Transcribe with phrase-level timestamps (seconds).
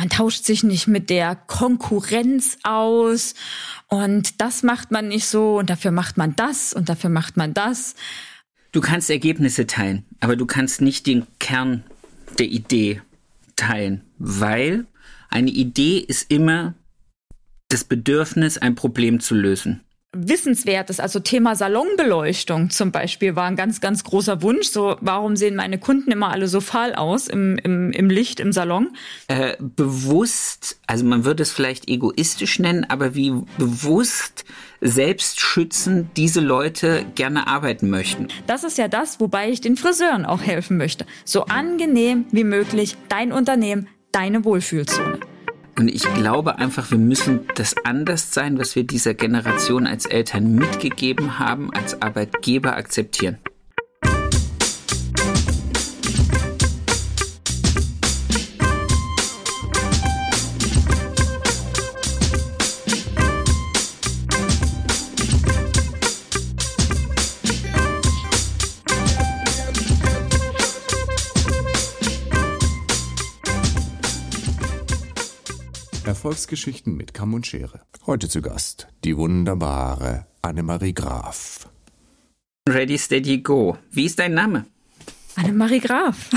[0.00, 3.34] man tauscht sich nicht mit der Konkurrenz aus
[3.86, 7.52] und das macht man nicht so und dafür macht man das und dafür macht man
[7.52, 7.96] das.
[8.72, 11.84] Du kannst Ergebnisse teilen, aber du kannst nicht den Kern
[12.38, 13.02] der Idee
[13.56, 14.86] teilen, weil
[15.28, 16.72] eine Idee ist immer
[17.68, 19.82] das Bedürfnis, ein Problem zu lösen.
[20.12, 24.68] Wissenswertes, also Thema Salonbeleuchtung zum Beispiel, war ein ganz, ganz großer Wunsch.
[24.68, 28.50] So, warum sehen meine Kunden immer alle so fahl aus im, im, im Licht, im
[28.50, 28.88] Salon?
[29.28, 34.44] Äh, bewusst, also man würde es vielleicht egoistisch nennen, aber wie bewusst
[34.80, 38.28] selbstschützend diese Leute gerne arbeiten möchten.
[38.48, 41.06] Das ist ja das, wobei ich den Friseuren auch helfen möchte.
[41.24, 45.20] So angenehm wie möglich dein Unternehmen, deine Wohlfühlzone.
[45.76, 51.38] Und ich glaube einfach, wir müssen das Anderssein, was wir dieser Generation als Eltern mitgegeben
[51.38, 53.38] haben, als Arbeitgeber akzeptieren.
[76.20, 77.80] Erfolgsgeschichten mit Kamm und Schere.
[78.04, 81.66] Heute zu Gast die wunderbare Annemarie Graf.
[82.68, 83.78] Ready, steady, go.
[83.90, 84.66] Wie ist dein Name?
[85.36, 86.28] Annemarie Graf.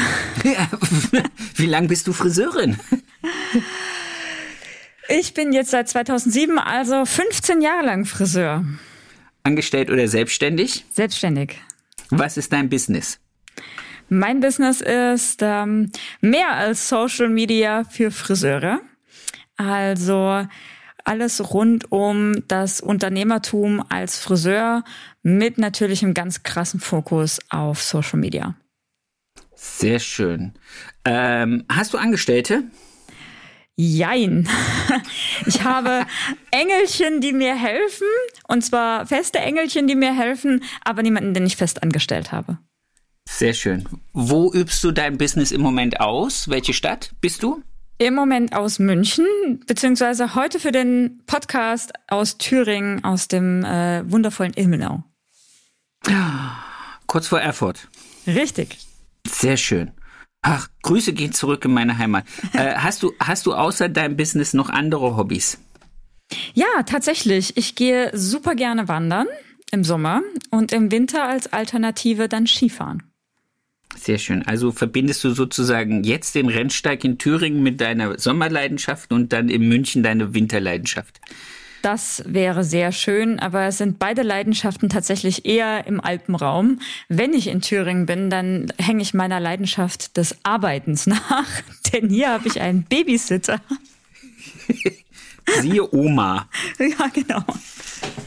[1.56, 2.78] Wie lange bist du Friseurin?
[5.10, 8.64] Ich bin jetzt seit 2007, also 15 Jahre lang Friseur.
[9.44, 10.86] Angestellt oder selbstständig?
[10.92, 11.60] Selbstständig.
[12.10, 13.20] Was ist dein Business?
[14.08, 18.80] Mein Business ist ähm, mehr als Social Media für Friseure.
[19.58, 20.46] Also
[21.04, 24.84] alles rund um das Unternehmertum als Friseur
[25.22, 28.56] mit natürlich einem ganz krassen Fokus auf Social Media.
[29.56, 30.54] Sehr schön.
[31.06, 32.64] Ähm, hast du Angestellte?
[33.76, 34.48] Jein.
[35.46, 36.06] Ich habe
[36.52, 38.08] Engelchen, die mir helfen,
[38.48, 42.60] und zwar feste Engelchen, die mir helfen, aber niemanden, den ich fest angestellt habe.
[43.28, 43.90] Sehr schön.
[44.14, 46.50] Wo übst du dein Business im Moment aus?
[46.50, 47.62] Welche Stadt bist du?
[48.04, 49.26] Im Moment aus München,
[49.66, 55.06] beziehungsweise heute für den Podcast aus Thüringen, aus dem äh, wundervollen Ilmenau.
[57.08, 57.88] Kurz vor Erfurt.
[58.28, 58.78] Richtig.
[59.26, 59.92] Sehr schön.
[60.42, 62.26] Ach, Grüße gehen zurück in meine Heimat.
[62.54, 65.58] äh, hast du, hast du außer deinem Business noch andere Hobbys?
[66.54, 67.56] Ja, tatsächlich.
[67.56, 69.28] Ich gehe super gerne wandern
[69.72, 73.13] im Sommer und im Winter als Alternative dann Skifahren.
[73.96, 74.46] Sehr schön.
[74.46, 79.68] Also verbindest du sozusagen jetzt den Rennsteig in Thüringen mit deiner Sommerleidenschaft und dann in
[79.68, 81.20] München deine Winterleidenschaft.
[81.84, 86.80] Das wäre sehr schön, aber es sind beide Leidenschaften tatsächlich eher im Alpenraum.
[87.10, 91.62] Wenn ich in Thüringen bin, dann hänge ich meiner Leidenschaft des Arbeitens nach,
[91.92, 93.60] denn hier habe ich einen Babysitter.
[95.60, 96.48] Siehe Oma.
[96.80, 97.44] Ja, genau.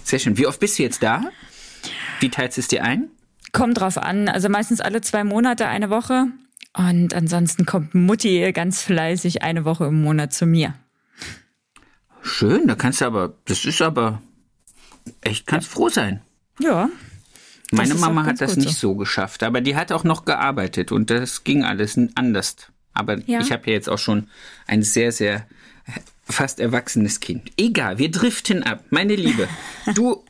[0.05, 0.37] Sehr schön.
[0.37, 1.25] Wie oft bist du jetzt da?
[2.21, 3.09] Wie teilst du es dir ein?
[3.57, 4.29] Kommt drauf an.
[4.29, 6.27] Also meistens alle zwei Monate eine Woche.
[6.75, 10.75] Und ansonsten kommt Mutti ganz fleißig eine Woche im Monat zu mir.
[12.23, 14.21] Schön, da kannst du aber, das ist aber
[15.23, 16.21] echt, kannst froh sein.
[16.59, 16.91] Ja.
[17.73, 18.95] Meine Mama hat das nicht so.
[18.95, 22.57] geschafft, aber die hat auch noch gearbeitet und das ging alles anders.
[22.93, 23.41] Aber Ja.
[23.41, 24.29] ich habe ja jetzt auch schon
[24.67, 25.47] ein sehr, sehr
[26.29, 27.51] fast erwachsenes Kind.
[27.57, 28.85] Egal, wir driften ab.
[28.91, 29.49] Meine Liebe,
[29.95, 30.25] du,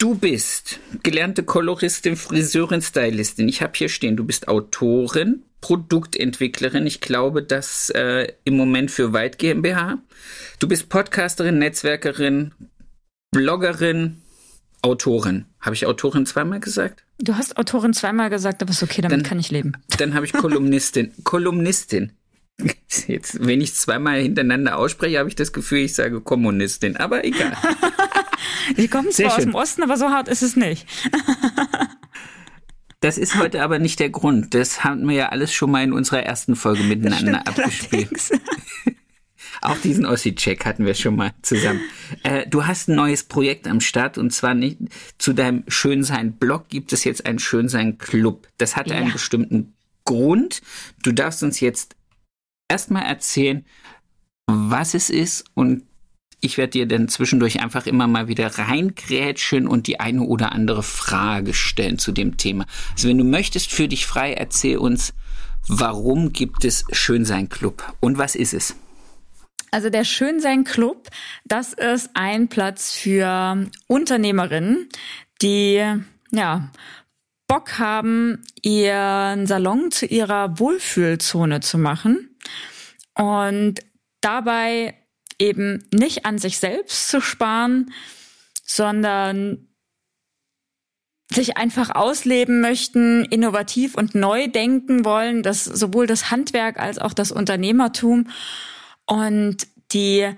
[0.00, 3.48] du bist gelernte Koloristin, Friseurin, Stylistin.
[3.48, 6.86] Ich habe hier stehen, du bist Autorin, Produktentwicklerin.
[6.86, 9.98] Ich glaube, das äh, im Moment für Weit GmbH.
[10.58, 12.52] Du bist Podcasterin, Netzwerkerin,
[13.30, 14.22] Bloggerin,
[14.82, 15.44] Autorin.
[15.60, 17.04] Habe ich Autorin zweimal gesagt?
[17.18, 19.74] Du hast Autorin zweimal gesagt, aber ist okay, damit Dann- kann ich leben.
[19.98, 21.12] Dann habe ich Kolumnistin.
[21.24, 22.12] Kolumnistin.
[23.06, 26.96] Jetzt, wenn ich zweimal hintereinander ausspreche, habe ich das Gefühl, ich sage Kommunistin.
[26.96, 27.56] Aber egal.
[28.76, 30.86] Die kommen zwar aus dem Osten, aber so hart ist es nicht.
[33.02, 34.52] Das ist heute aber nicht der Grund.
[34.54, 38.10] Das haben wir ja alles schon mal in unserer ersten Folge miteinander abgespielt.
[39.62, 41.80] Auch diesen Ossi-Check hatten wir schon mal zusammen.
[42.24, 44.78] Äh, du hast ein neues Projekt am Start und zwar nicht
[45.16, 48.48] zu deinem Schönsein-Blog gibt es jetzt einen Schönsein-Club.
[48.58, 49.12] Das hat einen Ja.
[49.14, 50.60] bestimmten Grund.
[51.02, 51.96] Du darfst uns jetzt
[52.68, 53.64] erstmal erzählen,
[54.46, 55.84] was es ist und
[56.40, 60.82] ich werde dir dann zwischendurch einfach immer mal wieder reingrätschen und die eine oder andere
[60.82, 62.66] Frage stellen zu dem Thema.
[62.92, 65.12] Also wenn du möchtest, für dich frei, erzähl uns,
[65.68, 68.74] warum gibt es Schönsein Club und was ist es?
[69.70, 71.08] Also der Schönsein Club,
[71.44, 74.88] das ist ein Platz für Unternehmerinnen,
[75.42, 75.84] die
[76.32, 76.70] ja
[77.46, 82.36] Bock haben, ihren Salon zu ihrer Wohlfühlzone zu machen.
[83.14, 83.80] Und
[84.20, 84.99] dabei
[85.40, 87.92] eben nicht an sich selbst zu sparen,
[88.64, 89.66] sondern
[91.32, 97.12] sich einfach ausleben möchten, innovativ und neu denken wollen, das sowohl das Handwerk als auch
[97.12, 98.28] das Unternehmertum
[99.06, 100.28] und die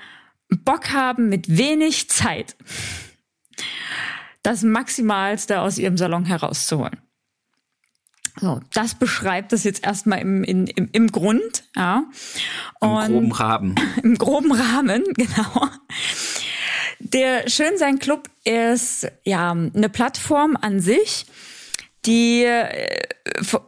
[0.48, 2.56] Bock haben mit wenig Zeit
[4.42, 7.00] das Maximalste aus ihrem Salon herauszuholen.
[8.40, 12.04] So, das beschreibt das jetzt erstmal im, im, im Grund, ja.
[12.80, 13.74] Und Im groben Rahmen.
[14.02, 15.68] Im groben Rahmen, genau.
[16.98, 21.26] Der Schönsein Club ist ja eine Plattform an sich,
[22.06, 23.02] die, äh,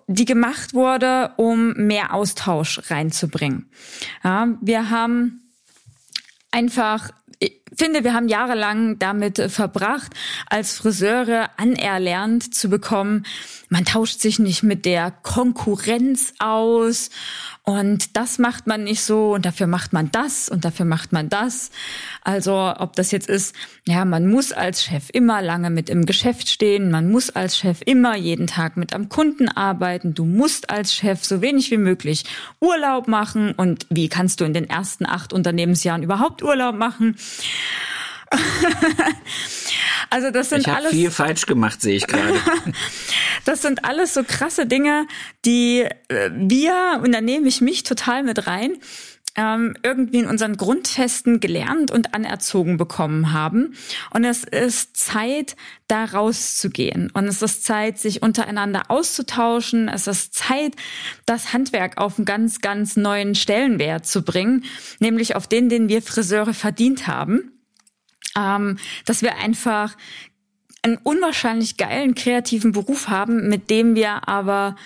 [0.07, 3.71] die gemacht wurde, um mehr Austausch reinzubringen.
[4.23, 5.43] Ja, wir haben
[6.51, 10.13] einfach ich finde, wir haben jahrelang damit verbracht,
[10.47, 13.27] als Friseure anerlernt zu bekommen,
[13.75, 17.11] man tauscht sich nicht mit der Konkurrenz aus.
[17.65, 19.35] Und das macht man nicht so.
[19.35, 20.49] Und dafür macht man das.
[20.49, 21.73] Und dafür macht man das.
[22.23, 23.53] Also ob das jetzt ist,
[23.85, 27.81] ja, man muss als Chef immer lange mit im Geschäft stehen, man muss als Chef
[27.85, 32.27] immer jeden Tag mit am Kunden arbeiten, du musst als Chef so wenig wie möglich
[32.61, 33.55] Urlaub machen.
[33.57, 37.17] Und wie kannst du in den ersten acht Unternehmensjahren überhaupt Urlaub machen?
[40.11, 42.35] also das sind ich alles viel falsch gemacht, sehe ich gerade.
[43.45, 45.07] das sind alles so krasse Dinge,
[45.45, 48.79] die äh, wir und da nehme ich mich total mit rein
[49.37, 53.75] ähm, irgendwie in unseren Grundfesten gelernt und anerzogen bekommen haben.
[54.13, 55.57] Und es ist Zeit,
[55.89, 57.11] da rauszugehen.
[57.13, 59.89] Und es ist Zeit, sich untereinander auszutauschen.
[59.89, 60.75] Es ist Zeit,
[61.27, 64.65] das Handwerk auf einen ganz, ganz neuen Stellenwert zu bringen,
[65.01, 67.54] nämlich auf den, den wir Friseure verdient haben
[68.37, 69.97] ähm, dass wir einfach
[70.83, 74.77] einen unwahrscheinlich geilen kreativen Beruf haben, mit dem wir aber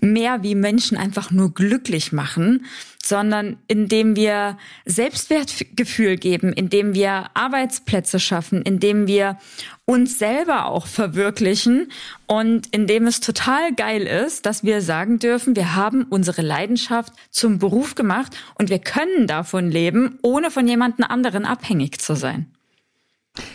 [0.00, 2.66] mehr wie Menschen einfach nur glücklich machen,
[3.02, 9.38] sondern indem wir Selbstwertgefühl geben, indem wir Arbeitsplätze schaffen, indem wir
[9.86, 11.90] uns selber auch verwirklichen
[12.26, 17.58] und indem es total geil ist, dass wir sagen dürfen, wir haben unsere Leidenschaft zum
[17.58, 22.52] Beruf gemacht und wir können davon leben, ohne von jemandem anderen abhängig zu sein.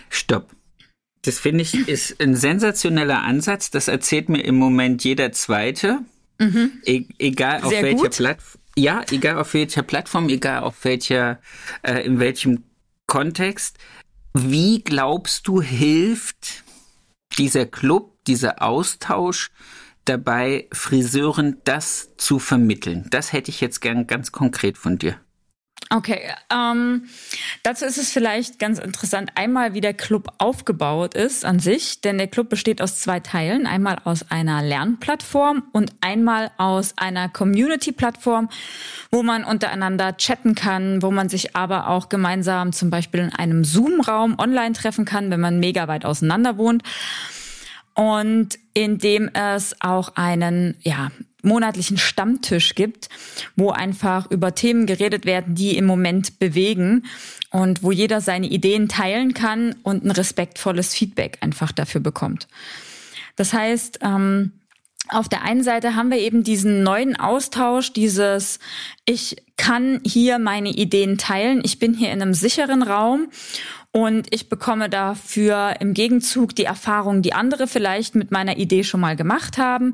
[0.09, 0.55] Stopp.
[1.23, 3.71] Das finde ich ist ein sensationeller Ansatz.
[3.71, 5.99] Das erzählt mir im Moment jeder Zweite.
[6.39, 6.81] Mhm.
[6.85, 8.61] E egal auf Sehr welcher Plattform.
[8.75, 11.39] Ja, egal auf welcher Plattform, egal auf welcher,
[11.83, 12.63] äh, in welchem
[13.07, 13.77] Kontext.
[14.33, 16.63] Wie glaubst du, hilft
[17.37, 19.51] dieser Club, dieser Austausch
[20.05, 23.05] dabei, Friseuren das zu vermitteln?
[23.11, 25.19] Das hätte ich jetzt gern ganz konkret von dir.
[25.95, 27.07] Okay, ähm,
[27.61, 32.17] dazu ist es vielleicht ganz interessant, einmal wie der Club aufgebaut ist an sich, denn
[32.17, 38.49] der Club besteht aus zwei Teilen, einmal aus einer Lernplattform und einmal aus einer Community-Plattform,
[39.11, 43.63] wo man untereinander chatten kann, wo man sich aber auch gemeinsam zum Beispiel in einem
[43.63, 46.81] Zoom-Raum online treffen kann, wenn man mega weit auseinander wohnt.
[47.93, 51.11] Und in dem es auch einen, ja,
[51.43, 53.09] monatlichen Stammtisch gibt,
[53.55, 57.05] wo einfach über Themen geredet werden, die im Moment bewegen
[57.51, 62.47] und wo jeder seine Ideen teilen kann und ein respektvolles Feedback einfach dafür bekommt.
[63.35, 64.53] Das heißt, ähm,
[65.09, 68.59] auf der einen Seite haben wir eben diesen neuen Austausch, dieses,
[69.05, 73.27] ich kann hier meine Ideen teilen, ich bin hier in einem sicheren Raum
[73.95, 78.99] und ich bekomme dafür im Gegenzug die Erfahrung, die andere vielleicht mit meiner Idee schon
[78.99, 79.93] mal gemacht haben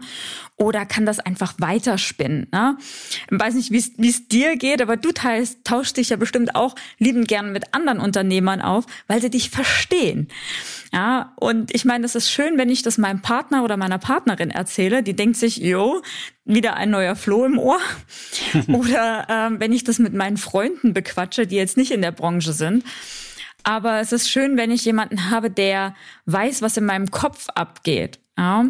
[0.56, 2.48] oder kann das einfach weiterspinnen.
[2.50, 2.78] Ne?
[3.30, 6.76] Ich weiß nicht, wie es dir geht, aber du teilst, tauschst dich ja bestimmt auch
[6.98, 10.30] liebend gern mit anderen Unternehmern auf, weil sie dich verstehen.
[10.94, 14.50] Ja, und ich meine, es ist schön, wenn ich das meinem Partner oder meiner Partnerin
[14.50, 16.02] erzähle, die denkt sich, jo,
[16.46, 17.80] wieder ein neuer Floh im Ohr.
[18.70, 22.54] oder ähm, wenn ich das mit meinen Freunden bequatsche, die jetzt nicht in der Branche
[22.54, 22.86] sind
[23.64, 28.20] aber es ist schön, wenn ich jemanden habe, der weiß, was in meinem Kopf abgeht.
[28.38, 28.64] Ja,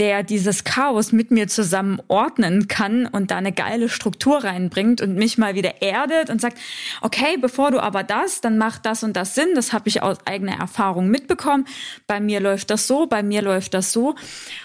[0.00, 5.14] der dieses Chaos mit mir zusammen ordnen kann und da eine geile Struktur reinbringt und
[5.14, 6.58] mich mal wieder erdet und sagt,
[7.02, 10.18] okay, bevor du aber das, dann macht das und das Sinn, das habe ich aus
[10.26, 11.68] eigener Erfahrung mitbekommen.
[12.08, 14.16] Bei mir läuft das so, bei mir läuft das so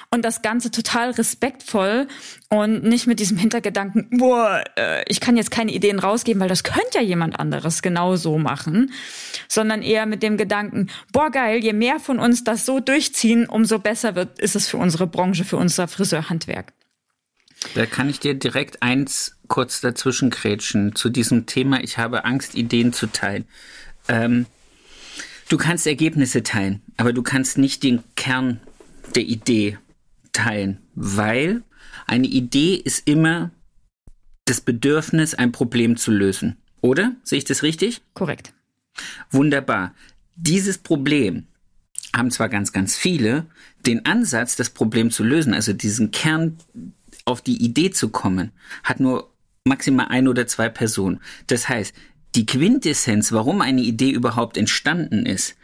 [0.09, 2.07] und das Ganze total respektvoll
[2.49, 6.63] und nicht mit diesem Hintergedanken, boah, äh, ich kann jetzt keine Ideen rausgeben, weil das
[6.63, 8.93] könnte ja jemand anderes genau so machen,
[9.49, 13.79] sondern eher mit dem Gedanken, boah, geil, je mehr von uns das so durchziehen, umso
[13.79, 16.71] besser wird, ist es für unsere Branche, für unser Friseurhandwerk.
[17.75, 21.83] Da kann ich dir direkt eins kurz dazwischen krätschen zu diesem Thema.
[21.83, 23.45] Ich habe Angst, Ideen zu teilen.
[24.07, 24.45] Ähm,
[25.49, 28.61] du kannst Ergebnisse teilen, aber du kannst nicht den Kern
[29.15, 29.79] der Idee
[30.31, 31.63] teilen, weil
[32.05, 33.51] eine Idee ist immer
[34.45, 37.15] das Bedürfnis, ein Problem zu lösen Oder?
[37.23, 38.01] Sehe ich das richtig?
[38.13, 38.53] Korrekt.
[39.29, 39.93] Wunderbar.
[40.35, 41.47] Dieses Problem
[42.15, 43.45] haben zwar ganz, ganz viele,
[43.85, 46.57] den Ansatz, das Problem zu lösen, also diesen Kern
[47.25, 48.51] auf die Idee zu kommen,
[48.83, 49.31] hat nur
[49.65, 51.19] maximal ein oder zwei Personen.
[51.47, 51.93] Das heißt,
[52.35, 55.55] die Quintessenz, warum eine Idee überhaupt entstanden ist,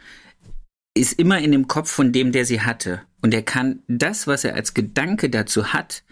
[0.94, 3.02] ist immer in dem Kopf von dem, der sie hatte.
[3.20, 6.04] Und er kann das, was er als Gedanke dazu hat,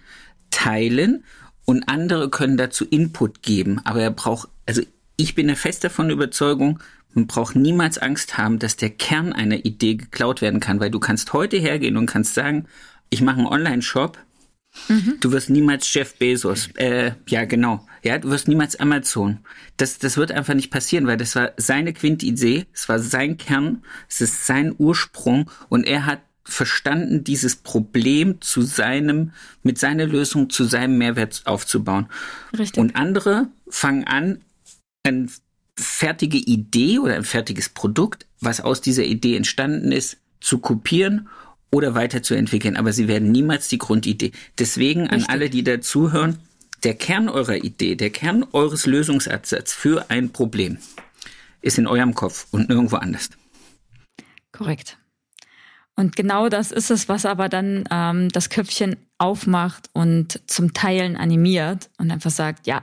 [0.52, 1.24] teilen
[1.64, 3.80] und andere können dazu Input geben.
[3.84, 4.82] Aber er braucht, also
[5.16, 6.78] ich bin der fest davon Überzeugung,
[7.14, 11.00] man braucht niemals Angst haben, dass der Kern einer Idee geklaut werden kann, weil du
[11.00, 12.66] kannst heute hergehen und kannst sagen,
[13.10, 14.18] ich mache einen Online-Shop.
[14.88, 15.18] Mhm.
[15.20, 16.68] Du wirst niemals Jeff Bezos.
[16.76, 17.86] Äh, ja, genau.
[18.02, 19.40] Ja, du wirst niemals Amazon.
[19.76, 23.84] Das, das wird einfach nicht passieren, weil das war seine Quintidee, es war sein Kern,
[24.08, 29.32] es ist sein Ursprung und er hat verstanden, dieses Problem zu seinem,
[29.62, 32.06] mit seiner Lösung zu seinem Mehrwert aufzubauen.
[32.56, 32.80] Richtig.
[32.80, 34.40] Und andere fangen an,
[35.04, 35.28] eine
[35.78, 41.28] fertige Idee oder ein fertiges Produkt, was aus dieser Idee entstanden ist, zu kopieren
[41.70, 42.76] oder weiterzuentwickeln.
[42.76, 44.32] Aber sie werden niemals die Grundidee.
[44.58, 45.24] Deswegen Richtig.
[45.24, 46.38] an alle, die da zuhören,
[46.82, 50.78] der Kern eurer Idee, der Kern eures Lösungsansatzes für ein Problem
[51.62, 53.30] ist in eurem Kopf und nirgendwo anders.
[54.50, 54.98] Korrekt.
[55.96, 61.16] Und genau das ist es, was aber dann ähm, das Köpfchen aufmacht und zum Teilen
[61.16, 62.82] animiert und einfach sagt, ja.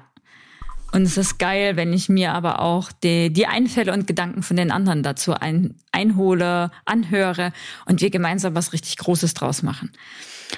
[0.92, 4.58] Und es ist geil, wenn ich mir aber auch die, die Einfälle und Gedanken von
[4.58, 7.52] den anderen dazu ein, einhole, anhöre
[7.86, 9.92] und wir gemeinsam was richtig Großes draus machen.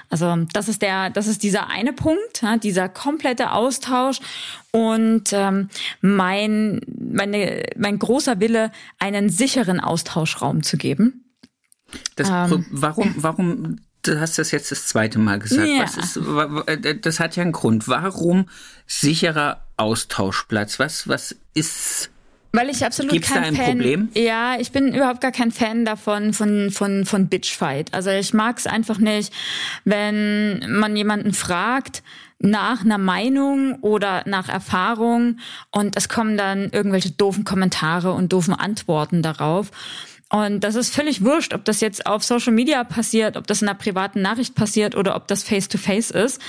[0.10, 4.20] Also das ist der, das ist dieser eine Punkt, ja, dieser komplette Austausch
[4.72, 11.31] und ähm, mein, meine, mein großer Wille, einen sicheren Austauschraum zu geben.
[12.16, 15.68] Das, ähm, warum, warum, du hast das jetzt das zweite Mal gesagt.
[15.68, 15.84] Ja.
[15.84, 16.18] Ist,
[16.68, 17.88] äh, das hat ja einen Grund.
[17.88, 18.48] Warum
[18.88, 20.80] sicherer Austauschplatz?
[20.80, 22.10] Was, was ist
[22.54, 23.66] weil ich absolut Gibt's kein da ein Fan.
[23.66, 24.10] Problem?
[24.14, 27.94] Ja, ich bin überhaupt gar kein Fan davon von von von Bitchfight.
[27.94, 29.34] Also ich mag es einfach nicht,
[29.86, 32.04] wenn man jemanden fragt
[32.40, 35.38] nach einer Meinung oder nach Erfahrung
[35.72, 39.72] und es kommen dann irgendwelche doofen Kommentare und doofen Antworten darauf.
[40.32, 43.68] Und das ist völlig wurscht, ob das jetzt auf Social Media passiert, ob das in
[43.68, 46.42] einer privaten Nachricht passiert oder ob das face-to-face -face ist.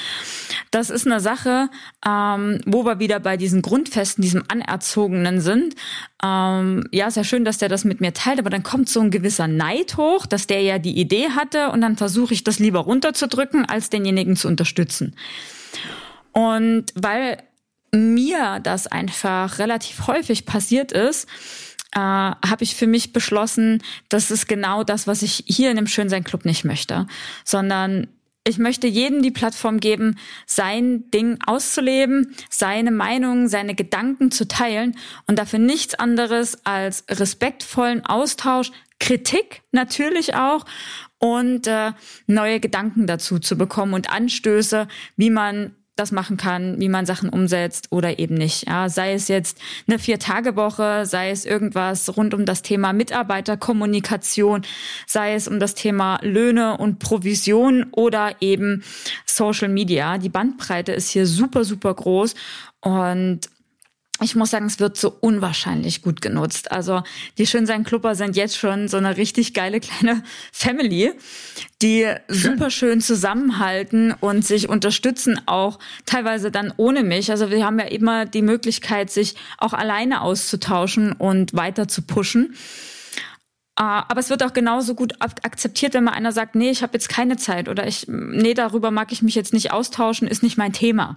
[0.70, 1.68] Das ist eine Sache,
[2.06, 5.74] ähm, wo wir wieder bei diesen Grundfesten, diesem Anerzogenen sind.
[6.24, 9.00] Ähm, ja, ist ja schön, dass der das mit mir teilt, aber dann kommt so
[9.00, 12.60] ein gewisser Neid hoch, dass der ja die Idee hatte und dann versuche ich das
[12.60, 15.16] lieber runterzudrücken, als denjenigen zu unterstützen.
[16.30, 17.38] Und weil
[17.94, 21.26] mir das einfach relativ häufig passiert ist,
[21.92, 25.86] äh, habe ich für mich beschlossen, das ist genau das, was ich hier in dem
[25.86, 27.06] Schönsein Club nicht möchte,
[27.44, 28.08] sondern
[28.44, 34.96] ich möchte jedem die Plattform geben, sein Ding auszuleben, seine Meinung, seine Gedanken zu teilen
[35.26, 40.64] und dafür nichts anderes als respektvollen Austausch, Kritik natürlich auch
[41.18, 41.92] und äh,
[42.26, 47.28] neue Gedanken dazu zu bekommen und Anstöße, wie man das machen kann, wie man Sachen
[47.28, 48.66] umsetzt oder eben nicht.
[48.66, 54.62] Ja, sei es jetzt eine Vier-Tage-Woche, sei es irgendwas rund um das Thema Mitarbeiterkommunikation,
[55.06, 58.82] sei es um das Thema Löhne und Provision oder eben
[59.26, 60.16] Social Media.
[60.16, 62.34] Die Bandbreite ist hier super, super groß
[62.80, 63.40] und
[64.24, 66.70] ich muss sagen, es wird so unwahrscheinlich gut genutzt.
[66.72, 67.02] Also
[67.38, 71.12] die Schönsein-Klubber sind jetzt schon so eine richtig geile kleine Family,
[71.80, 72.18] die schön.
[72.28, 77.30] super schön zusammenhalten und sich unterstützen, auch teilweise dann ohne mich.
[77.30, 82.54] Also wir haben ja immer die Möglichkeit, sich auch alleine auszutauschen und weiter zu pushen.
[83.74, 86.92] Ah, aber es wird auch genauso gut akzeptiert, wenn mal einer sagt, nee, ich habe
[86.92, 90.58] jetzt keine Zeit oder ich, nee, darüber mag ich mich jetzt nicht austauschen, ist nicht
[90.58, 91.16] mein Thema.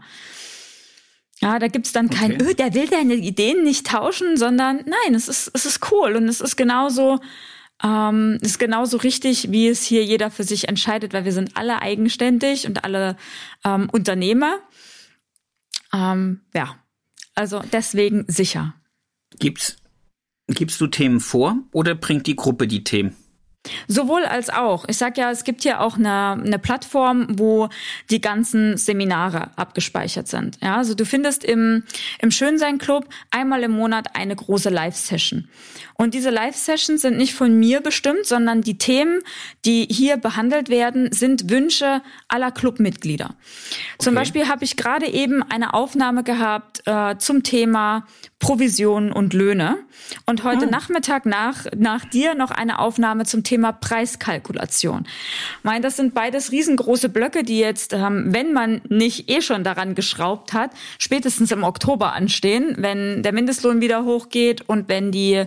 [1.41, 2.51] Ja, da gibt's dann kein, okay.
[2.51, 6.29] öh, der will deine Ideen nicht tauschen, sondern nein, es ist, es ist cool und
[6.29, 7.19] es ist genauso,
[7.83, 11.81] ähm, ist genauso richtig, wie es hier jeder für sich entscheidet, weil wir sind alle
[11.81, 13.17] eigenständig und alle
[13.65, 14.59] ähm, Unternehmer.
[15.93, 16.77] Ähm, ja,
[17.35, 18.73] also deswegen sicher.
[19.37, 19.75] Gibt's,
[20.47, 23.15] gibst du Themen vor oder bringt die Gruppe die Themen?
[23.87, 24.85] Sowohl als auch.
[24.87, 27.69] Ich sag ja, es gibt hier auch eine, eine Plattform, wo
[28.09, 30.57] die ganzen Seminare abgespeichert sind.
[30.61, 31.83] Ja, also du findest im,
[32.19, 35.47] im Schönsein Club einmal im Monat eine große Live-Session.
[35.97, 39.21] Und diese Live-Sessions sind nicht von mir bestimmt, sondern die Themen,
[39.65, 43.25] die hier behandelt werden, sind Wünsche aller Clubmitglieder.
[43.25, 43.35] Okay.
[43.99, 48.05] Zum Beispiel habe ich gerade eben eine Aufnahme gehabt äh, zum Thema
[48.39, 49.77] Provisionen und Löhne.
[50.25, 50.69] Und heute ah.
[50.69, 55.05] Nachmittag nach, nach dir noch eine Aufnahme zum Thema Thema Preiskalkulation.
[55.05, 59.63] Ich meine, das sind beides riesengroße Blöcke, die jetzt, ähm, wenn man nicht eh schon
[59.63, 65.45] daran geschraubt hat, spätestens im Oktober anstehen, wenn der Mindestlohn wieder hochgeht und wenn die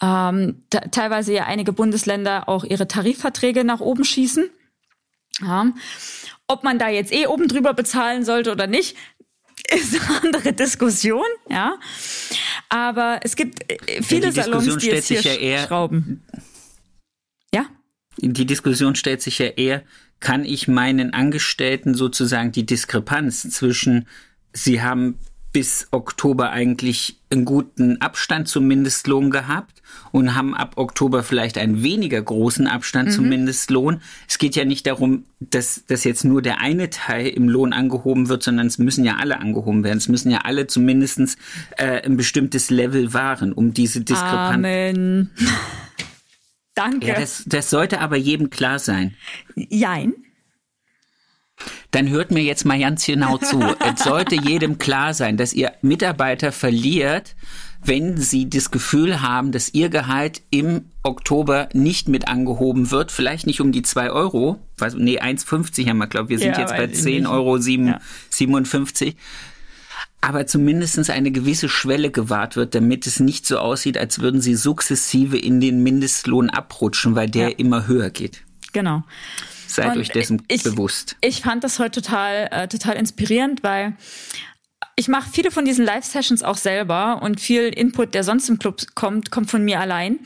[0.00, 4.50] ähm, teilweise ja einige Bundesländer auch ihre Tarifverträge nach oben schießen.
[5.42, 5.72] Ja.
[6.46, 8.96] Ob man da jetzt eh oben drüber bezahlen sollte oder nicht,
[9.70, 11.78] ist eine andere Diskussion, ja.
[12.68, 16.24] Aber es gibt äh, viele ja, die Salons, die jetzt hier ja eher, schrauben.
[17.54, 17.66] Ja?
[18.16, 19.82] Die Diskussion stellt sich ja eher,
[20.18, 24.06] kann ich meinen Angestellten sozusagen die Diskrepanz zwischen,
[24.52, 25.18] sie haben
[25.52, 31.82] bis Oktober eigentlich einen guten Abstand zum Mindestlohn gehabt und haben ab Oktober vielleicht einen
[31.82, 33.12] weniger großen Abstand mhm.
[33.12, 34.00] zum Mindestlohn.
[34.28, 38.28] Es geht ja nicht darum, dass, dass jetzt nur der eine Teil im Lohn angehoben
[38.28, 39.98] wird, sondern es müssen ja alle angehoben werden.
[39.98, 41.36] Es müssen ja alle zumindest
[41.76, 44.54] äh, ein bestimmtes Level wahren, um diese Diskrepanz.
[44.54, 45.30] Amen.
[46.74, 47.08] Danke.
[47.08, 49.14] Ja, das, das sollte aber jedem klar sein.
[49.56, 50.14] Jein
[51.90, 53.60] dann hört mir jetzt mal ganz genau zu.
[53.94, 57.34] es sollte jedem klar sein, dass ihr Mitarbeiter verliert,
[57.82, 63.46] wenn sie das Gefühl haben, dass ihr Gehalt im Oktober nicht mit angehoben wird, vielleicht
[63.46, 66.76] nicht um die zwei Euro, was, nee, 1,50 haben wir, glaube wir sind ja, jetzt
[66.76, 68.00] bei 10 Euro 7, ja.
[68.28, 69.16] 57
[70.20, 74.54] aber zumindestens eine gewisse Schwelle gewahrt wird, damit es nicht so aussieht, als würden sie
[74.54, 77.56] sukzessive in den Mindestlohn abrutschen, weil der ja.
[77.56, 78.42] immer höher geht.
[78.72, 79.02] Genau.
[79.74, 81.16] Seid und euch dessen ich, bewusst.
[81.20, 83.96] Ich fand das heute total, äh, total inspirierend, weil
[84.96, 88.82] ich mache viele von diesen Live-Sessions auch selber und viel Input, der sonst im Club
[88.94, 90.20] kommt, kommt von mir allein.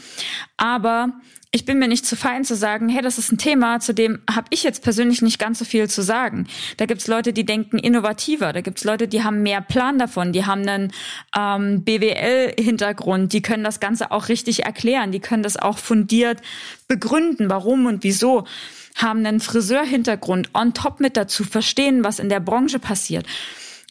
[0.57, 1.13] Aber
[1.55, 4.19] ich bin mir nicht zu fein zu sagen, hey, das ist ein Thema, zu dem
[4.29, 6.49] habe ich jetzt persönlich nicht ganz so viel zu sagen.
[6.79, 10.45] Da gibt's Leute, die denken innovativer, da gibt's Leute, die haben mehr Plan davon, die
[10.45, 10.93] haben einen
[11.39, 16.41] ähm, BWL-Hintergrund, die können das Ganze auch richtig erklären, die können das auch fundiert
[16.89, 18.47] begründen, warum und wieso
[18.95, 23.27] haben einen Friseurhintergrund on top mit dazu, verstehen, was in der Branche passiert.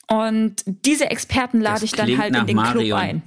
[0.07, 2.85] Und diese Experten lade ich dann halt in den Marion.
[2.85, 3.21] Club ein.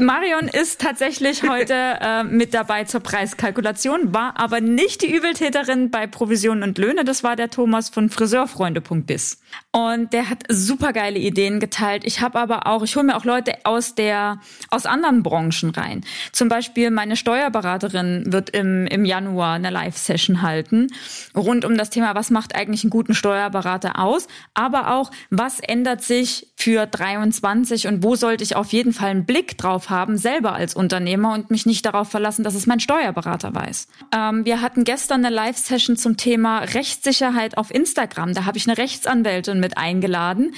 [0.00, 6.06] Marion ist tatsächlich heute äh, mit dabei zur Preiskalkulation, war aber nicht die Übeltäterin bei
[6.06, 7.04] Provisionen und Löhne.
[7.04, 9.40] Das war der Thomas von Friseurfreunde.biz.
[9.72, 12.04] Und der hat supergeile Ideen geteilt.
[12.04, 16.04] Ich habe aber auch, ich hole mir auch Leute aus der, aus anderen Branchen rein.
[16.32, 20.88] Zum Beispiel meine Steuerberaterin wird im, im Januar eine Live-Session halten
[21.36, 26.02] rund um das Thema, was macht eigentlich einen guten Steuerberater aus, aber auch, was ändert
[26.02, 30.52] sich für 23 und wo sollte ich auf jeden Fall einen Blick drauf haben, selber
[30.52, 33.88] als Unternehmer und mich nicht darauf verlassen, dass es mein Steuerberater weiß.
[34.14, 38.34] Ähm, wir hatten gestern eine Live-Session zum Thema Rechtssicherheit auf Instagram.
[38.34, 40.54] Da habe ich eine Rechtsanwältin mit eingeladen,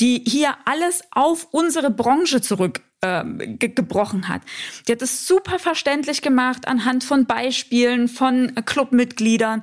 [0.00, 4.40] die hier alles auf unsere Branche zurück ähm, gebrochen hat.
[4.88, 9.62] Die hat es super verständlich gemacht anhand von Beispielen von Clubmitgliedern.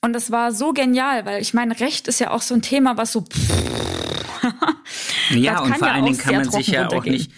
[0.00, 2.96] Und das war so genial, weil ich meine, Recht ist ja auch so ein Thema,
[2.96, 3.24] was so.
[5.30, 7.30] ja, und vor ja allen Dingen kann man sich ja auch nicht.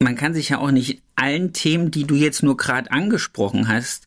[0.00, 4.06] Man kann sich ja auch nicht allen Themen, die du jetzt nur gerade angesprochen hast,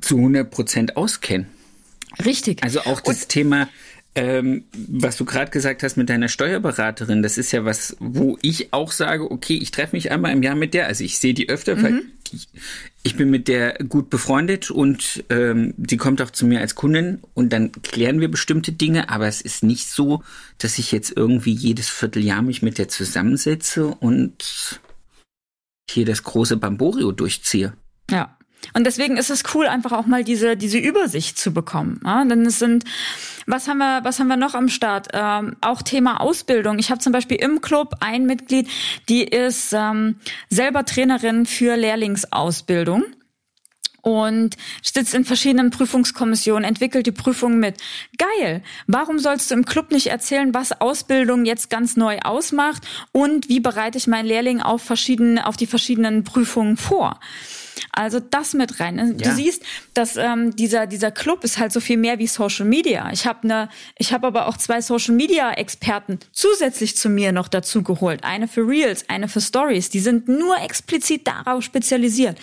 [0.00, 1.46] zu 100 Prozent auskennen.
[2.24, 2.62] Richtig.
[2.62, 3.68] Also auch das und Thema
[4.14, 8.72] ähm, was du gerade gesagt hast mit deiner Steuerberaterin, das ist ja was, wo ich
[8.72, 10.86] auch sage, okay, ich treffe mich einmal im Jahr mit der.
[10.86, 11.82] Also ich sehe die öfter, mhm.
[11.82, 12.48] weil ich,
[13.02, 17.20] ich, bin mit der gut befreundet und ähm, die kommt auch zu mir als Kundin
[17.32, 20.22] und dann klären wir bestimmte Dinge, aber es ist nicht so,
[20.58, 24.80] dass ich jetzt irgendwie jedes Vierteljahr mich mit der zusammensetze und
[25.90, 27.74] hier das große Bamborio durchziehe.
[28.10, 28.36] Ja.
[28.74, 32.00] Und deswegen ist es cool, einfach auch mal diese, diese Übersicht zu bekommen.
[32.04, 32.24] Ja?
[32.24, 32.84] Denn es sind,
[33.46, 35.08] was haben wir, was haben wir noch am Start?
[35.12, 36.78] Ähm, auch Thema Ausbildung.
[36.78, 38.68] Ich habe zum Beispiel im Club ein Mitglied,
[39.08, 40.16] die ist ähm,
[40.48, 43.04] selber Trainerin für Lehrlingsausbildung
[44.02, 47.76] und sitzt in verschiedenen Prüfungskommissionen, entwickelt die Prüfung mit.
[48.18, 48.62] Geil.
[48.86, 53.60] Warum sollst du im Club nicht erzählen, was Ausbildung jetzt ganz neu ausmacht und wie
[53.60, 57.18] bereite ich meinen Lehrling auf verschiedene, auf die verschiedenen Prüfungen vor?
[57.92, 58.98] Also das mit rein.
[58.98, 59.34] Also du ja.
[59.34, 59.62] siehst,
[59.94, 63.10] dass ähm, dieser dieser Club ist halt so viel mehr wie Social Media.
[63.12, 67.48] Ich habe ne, ich habe aber auch zwei Social Media Experten zusätzlich zu mir noch
[67.48, 68.24] dazu geholt.
[68.24, 69.90] Eine für Reels, eine für Stories.
[69.90, 72.38] Die sind nur explizit darauf spezialisiert.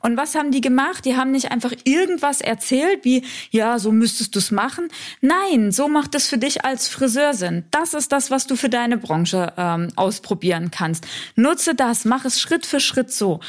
[0.00, 1.04] Und was haben die gemacht?
[1.04, 4.88] Die haben nicht einfach irgendwas erzählt, wie, ja, so müsstest du es machen.
[5.20, 7.64] Nein, so macht es für dich als Friseur Sinn.
[7.70, 11.06] Das ist das, was du für deine Branche ähm, ausprobieren kannst.
[11.36, 13.40] Nutze das, mach es Schritt für Schritt so.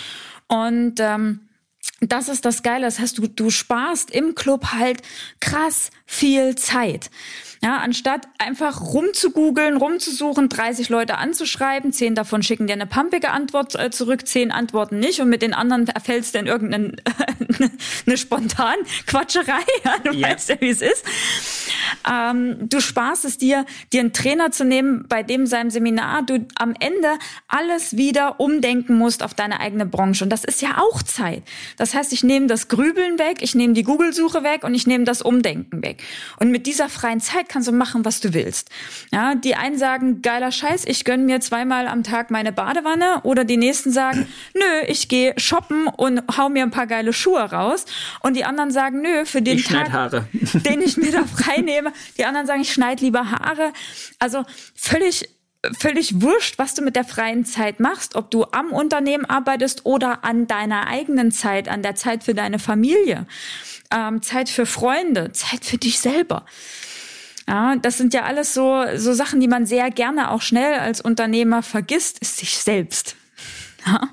[0.47, 1.39] Und ähm,
[2.01, 2.85] das ist das Geile.
[2.85, 5.01] Das heißt, du, du sparst im Club halt
[5.39, 7.09] krass viel Zeit.
[7.63, 13.75] Ja, anstatt einfach rumzugoogeln, rumzusuchen, 30 Leute anzuschreiben, 10 davon schicken dir eine pumpige Antwort
[13.75, 16.95] äh, zurück, 10 antworten nicht und mit den anderen erfällst du in irgendeine
[18.07, 19.61] eine spontan Quatscherei.
[19.83, 20.29] Ja, du ja.
[20.29, 21.03] weißt ja, wie es ist.
[22.09, 26.45] Ähm, du sparst es dir, dir einen Trainer zu nehmen, bei dem seinem Seminar du
[26.55, 27.13] am Ende
[27.47, 30.23] alles wieder umdenken musst auf deine eigene Branche.
[30.23, 31.43] Und das ist ja auch Zeit.
[31.77, 35.03] Das heißt, ich nehme das Grübeln weg, ich nehme die Google-Suche weg und ich nehme
[35.03, 36.03] das Umdenken weg.
[36.39, 38.69] Und mit dieser freien Zeit kannst du machen, was du willst.
[39.11, 43.21] Ja, die einen sagen, geiler Scheiß, ich gönn mir zweimal am Tag meine Badewanne.
[43.23, 47.41] Oder die nächsten sagen, nö, ich gehe shoppen und hau mir ein paar geile Schuhe
[47.41, 47.85] raus.
[48.21, 50.27] Und die anderen sagen, nö, für den ich Tag, Haare.
[50.31, 51.91] den ich mir da frei nehme.
[52.17, 53.73] Die anderen sagen, ich schneide lieber Haare.
[54.19, 54.43] Also
[54.75, 55.29] völlig
[55.77, 60.23] völlig wurscht, was du mit der freien Zeit machst, ob du am Unternehmen arbeitest oder
[60.23, 63.27] an deiner eigenen Zeit, an der Zeit für deine Familie,
[63.91, 66.45] ähm, Zeit für Freunde, Zeit für dich selber.
[67.47, 71.01] Ja, das sind ja alles so, so Sachen, die man sehr gerne auch schnell als
[71.01, 73.15] Unternehmer vergisst, ist sich selbst.
[73.83, 74.09] Ja.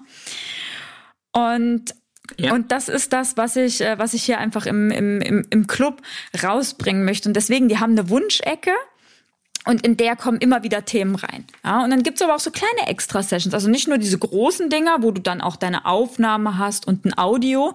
[1.33, 1.95] Und
[2.39, 2.53] ja.
[2.53, 6.03] Und das ist das, was ich, äh, was ich hier einfach im, im, im Club
[6.43, 7.29] rausbringen möchte.
[7.29, 8.73] Und deswegen, die haben eine Wunschecke
[9.69, 11.45] und in der kommen immer wieder Themen rein.
[11.63, 13.53] Ja, und dann gibt's aber auch so kleine Extra-Sessions.
[13.53, 17.19] Also nicht nur diese großen Dinger, wo du dann auch deine Aufnahme hast und ein
[17.19, 17.75] Audio.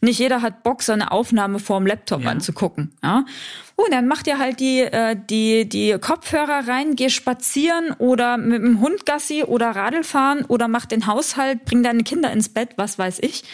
[0.00, 2.30] Nicht jeder hat Bock, seine Aufnahme vorm Laptop ja.
[2.30, 2.92] anzugucken.
[3.02, 3.26] Ja.
[3.74, 8.62] Und dann mach dir halt die, äh, die, die Kopfhörer rein, geh spazieren oder mit
[8.62, 12.70] dem Hund Gassi oder Radl fahren oder mach den Haushalt, bring deine Kinder ins Bett,
[12.76, 13.44] was weiß ich.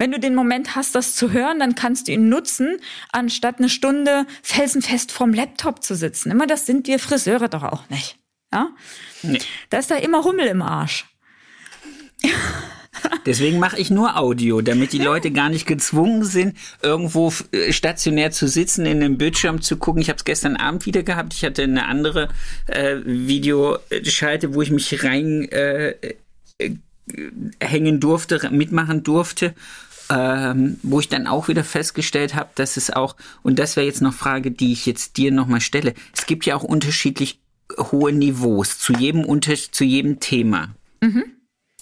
[0.00, 2.78] Wenn du den Moment hast, das zu hören, dann kannst du ihn nutzen,
[3.12, 6.30] anstatt eine Stunde felsenfest vorm Laptop zu sitzen.
[6.30, 8.16] Immer das sind wir Friseure doch auch nicht.
[8.50, 8.70] Ja?
[9.22, 9.40] Nee.
[9.68, 11.04] Da ist da immer Hummel im Arsch.
[13.26, 18.30] Deswegen mache ich nur Audio, damit die Leute gar nicht gezwungen sind, irgendwo äh, stationär
[18.30, 20.00] zu sitzen, in den Bildschirm zu gucken.
[20.00, 21.34] Ich habe es gestern Abend wieder gehabt.
[21.34, 22.28] Ich hatte eine andere
[22.68, 25.90] äh, Videoschalte, wo ich mich rein äh,
[26.56, 26.76] äh
[27.60, 29.54] hängen durfte, mitmachen durfte
[30.10, 34.02] ähm, wo ich dann auch wieder festgestellt habe, dass es auch, und das wäre jetzt
[34.02, 37.40] noch Frage, die ich jetzt dir nochmal stelle, es gibt ja auch unterschiedlich
[37.78, 40.74] hohe Niveaus zu jedem, unter, zu jedem Thema.
[41.00, 41.24] Mhm.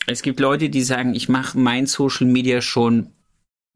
[0.07, 3.13] Es gibt Leute, die sagen, ich mache mein Social Media schon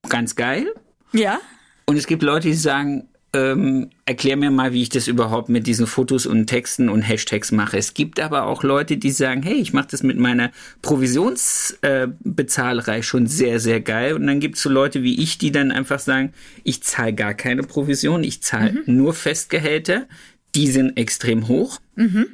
[0.08, 0.72] ganz geil.
[1.12, 1.40] Ja.
[1.86, 5.66] Und es gibt Leute, die sagen, ähm, erklär mir mal, wie ich das überhaupt mit
[5.66, 7.78] diesen Fotos und Texten und Hashtags mache.
[7.78, 13.02] Es gibt aber auch Leute, die sagen, hey, ich mache das mit meiner Provisionsbezahlerei äh,
[13.02, 14.12] schon sehr, sehr geil.
[14.14, 17.32] Und dann gibt es so Leute wie ich, die dann einfach sagen, ich zahle gar
[17.32, 18.82] keine Provision, ich zahle mhm.
[18.86, 20.06] nur Festgehälter.
[20.54, 21.80] Die sind extrem hoch.
[21.96, 22.26] Mhm.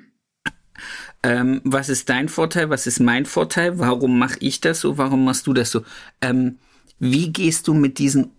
[1.22, 2.70] Ähm, was ist dein Vorteil?
[2.70, 3.78] Was ist mein Vorteil?
[3.78, 4.98] Warum mache ich das so?
[4.98, 5.84] Warum machst du das so?
[6.20, 6.58] Ähm,
[6.98, 8.32] wie gehst du mit diesen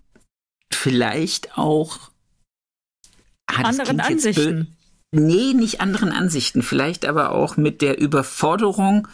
[0.72, 2.12] vielleicht auch
[3.50, 4.76] ah, anderen Ansichten.
[5.12, 6.62] Nee, nicht anderen Ansichten.
[6.62, 9.08] Vielleicht aber auch mit der Überforderung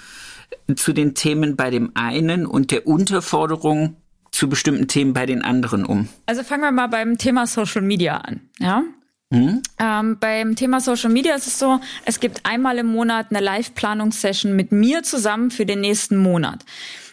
[0.75, 3.97] zu den Themen bei dem einen und der Unterforderung
[4.31, 6.09] zu bestimmten Themen bei den anderen um.
[6.25, 8.41] Also fangen wir mal beim Thema Social Media an.
[8.59, 8.83] Ja.
[9.29, 9.61] Mhm.
[9.79, 14.55] Ähm, beim Thema Social Media ist es so, es gibt einmal im Monat eine Live-Planungssession
[14.55, 16.65] mit mir zusammen für den nächsten Monat.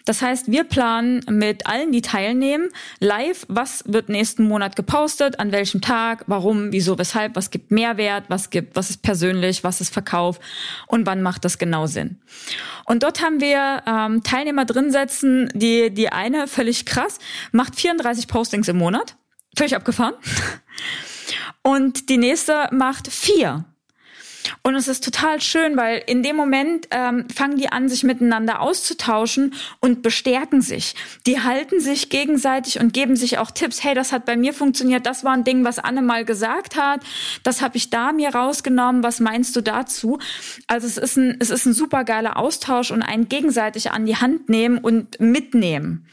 [0.05, 2.69] Das heißt, wir planen mit allen, die teilnehmen,
[3.01, 8.25] live, was wird nächsten Monat gepostet, an welchem Tag, warum, wieso, weshalb, was gibt Mehrwert,
[8.29, 10.41] was gibt, was ist persönlich, was ist Verkauf
[10.87, 12.21] und wann macht das genau Sinn.
[12.85, 17.19] Und dort haben wir ähm, Teilnehmer drin setzen, die, die eine, völlig krass,
[17.53, 19.17] macht 34 Postings im Monat.
[19.57, 20.15] Völlig abgefahren.
[21.63, 23.65] Und die nächste macht vier.
[24.63, 28.61] Und es ist total schön, weil in dem Moment ähm, fangen die an, sich miteinander
[28.61, 30.95] auszutauschen und bestärken sich.
[31.27, 33.83] Die halten sich gegenseitig und geben sich auch Tipps.
[33.83, 35.07] Hey, das hat bei mir funktioniert.
[35.07, 37.01] Das war ein Ding, was Anne mal gesagt hat.
[37.43, 39.03] Das habe ich da mir rausgenommen.
[39.03, 40.19] Was meinst du dazu?
[40.67, 44.17] Also es ist ein, es ist ein super geiler Austausch und ein gegenseitig an die
[44.17, 46.07] Hand nehmen und mitnehmen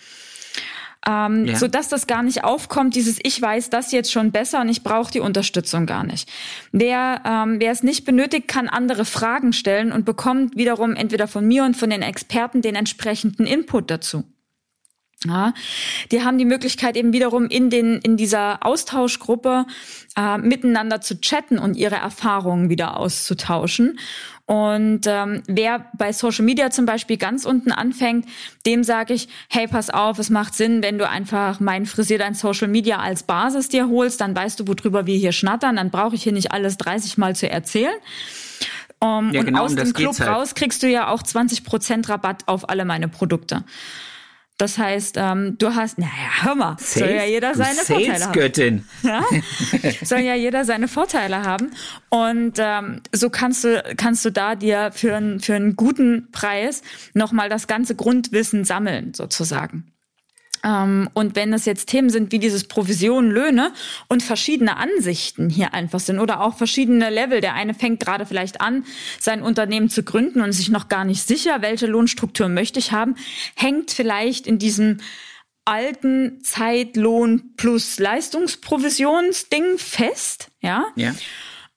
[1.08, 1.56] ähm, ja.
[1.56, 4.84] so dass das gar nicht aufkommt, dieses ich weiß das jetzt schon besser und ich
[4.84, 6.30] brauche die Unterstützung gar nicht.
[6.72, 11.48] Wer, ähm, wer es nicht benötigt, kann andere Fragen stellen und bekommt wiederum entweder von
[11.48, 14.24] mir und von den Experten den entsprechenden Input dazu.
[15.26, 15.54] Ja,
[16.14, 19.66] die haben die Möglichkeit eben wiederum in den in dieser Austauschgruppe
[20.16, 24.00] äh, miteinander zu chatten und ihre Erfahrungen wieder auszutauschen.
[24.50, 28.26] Und ähm, wer bei Social Media zum Beispiel ganz unten anfängt,
[28.66, 32.34] dem sage ich, hey, pass auf, es macht Sinn, wenn du einfach mein Frisier dein
[32.34, 36.16] Social Media als Basis dir holst, dann weißt du, worüber wir hier schnattern, dann brauche
[36.16, 37.94] ich hier nicht alles 30 Mal zu erzählen.
[39.00, 40.28] Um, ja, und genau, aus um dem Club halt.
[40.28, 43.64] raus kriegst du ja auch 20% Rabatt auf alle meine Produkte.
[44.60, 48.34] Das heißt, ähm, du hast, naja, hör mal, Sales, soll ja jeder seine Vorteile haben.
[49.04, 49.24] Ja?
[50.04, 51.72] soll ja jeder seine Vorteile haben.
[52.10, 56.82] Und ähm, so kannst du, kannst du da dir für, einen für einen guten Preis
[57.13, 59.93] nochmal das ganze Grundwissen sammeln, sozusagen.
[60.63, 63.72] Ähm, und wenn es jetzt Themen sind wie dieses Provision, Löhne
[64.08, 67.41] und verschiedene Ansichten hier einfach sind oder auch verschiedene Level.
[67.41, 68.86] Der eine fängt gerade vielleicht an,
[69.19, 73.15] sein Unternehmen zu gründen und sich noch gar nicht sicher, welche Lohnstruktur möchte ich haben,
[73.56, 74.98] hängt vielleicht in diesem
[75.65, 80.86] alten Zeitlohn plus Leistungsprovisionsding fest, ja.
[80.95, 81.13] Ja.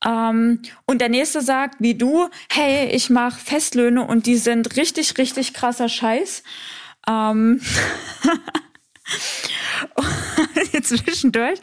[0.04, 5.18] Ähm, und der nächste sagt, wie du, hey, ich mache Festlöhne und die sind richtig,
[5.18, 6.42] richtig krasser Scheiß.
[7.08, 7.60] Ähm
[10.82, 11.60] zwischendurch.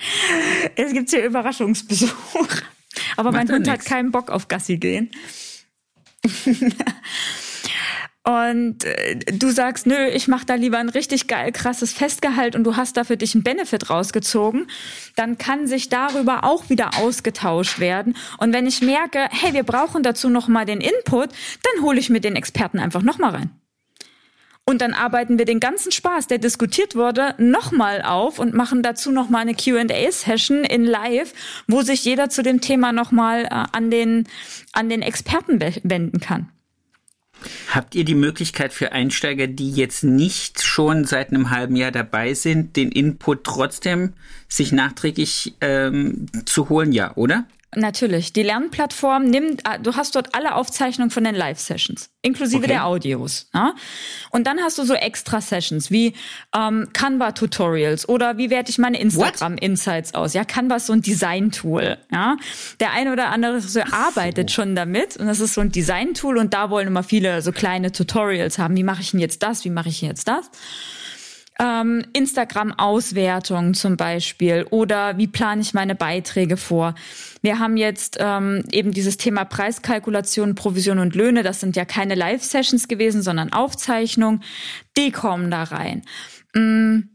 [0.76, 2.48] Es gibt hier Überraschungsbesuch.
[3.18, 5.12] Aber mein Hund hat keinen Bock auf Gassi gehen.
[8.26, 12.66] und äh, du sagst, nö, ich mach da lieber ein richtig geil krasses Festgehalt und
[12.66, 14.68] du hast da für dich einen Benefit rausgezogen,
[15.16, 18.18] dann kann sich darüber auch wieder ausgetauscht werden.
[18.38, 21.30] Und wenn ich merke, hey, wir brauchen dazu noch mal den Input,
[21.64, 23.52] dann hole ich mir den Experten einfach noch mal rein.
[24.70, 29.10] Und dann arbeiten wir den ganzen Spaß, der diskutiert wurde, nochmal auf und machen dazu
[29.12, 31.34] nochmal eine Q&A-Session in Live,
[31.68, 34.28] wo sich jeder zu dem Thema nochmal äh, an den,
[34.72, 36.50] an den Experten wenden kann.
[37.74, 42.36] Habt ihr die Möglichkeit für Einsteiger, die jetzt nicht schon seit einem halben Jahr dabei
[42.36, 44.14] sind, den Input trotzdem
[44.48, 46.92] sich nachträglich ähm, zu holen?
[46.92, 47.48] Ja, oder?
[47.76, 48.34] Natürlich.
[48.34, 52.68] Die Lernplattform nimmt, ah, du hast dort alle Aufzeichnungen von den Live-Sessions, inklusive okay.
[52.68, 53.48] der Audios.
[53.54, 53.76] Ja?
[54.32, 56.14] Und dann hast du so Extra-Sessions wie
[56.56, 60.34] ähm, Canva-Tutorials oder wie werte ich meine Instagram-Insights aus.
[60.34, 61.98] Ja, Canva ist so ein Design-Tool.
[62.12, 62.38] Ja?
[62.80, 66.56] Der eine oder andere so arbeitet schon damit und das ist so ein Design-Tool und
[66.56, 68.76] da wollen immer viele so kleine Tutorials haben.
[68.78, 69.64] Wie mache ich denn jetzt das?
[69.64, 70.50] Wie mache ich denn jetzt das?
[71.60, 76.96] Ähm, Instagram-Auswertung zum Beispiel oder wie plane ich meine Beiträge vor.
[77.42, 81.44] Wir haben jetzt ähm, eben dieses Thema Preiskalkulation, Provision und Löhne.
[81.44, 84.44] Das sind ja keine Live-Sessions gewesen, sondern Aufzeichnungen.
[84.98, 86.04] Die kommen da rein.
[86.54, 87.10] Mm.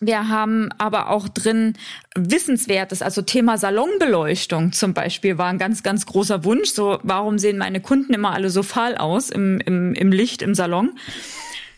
[0.00, 1.72] Wir haben aber auch drin
[2.14, 6.70] Wissenswertes, also Thema Salonbeleuchtung zum Beispiel war ein ganz, ganz großer Wunsch.
[6.70, 10.54] So, warum sehen meine Kunden immer alle so fahl aus im, im, im Licht im
[10.54, 10.96] Salon?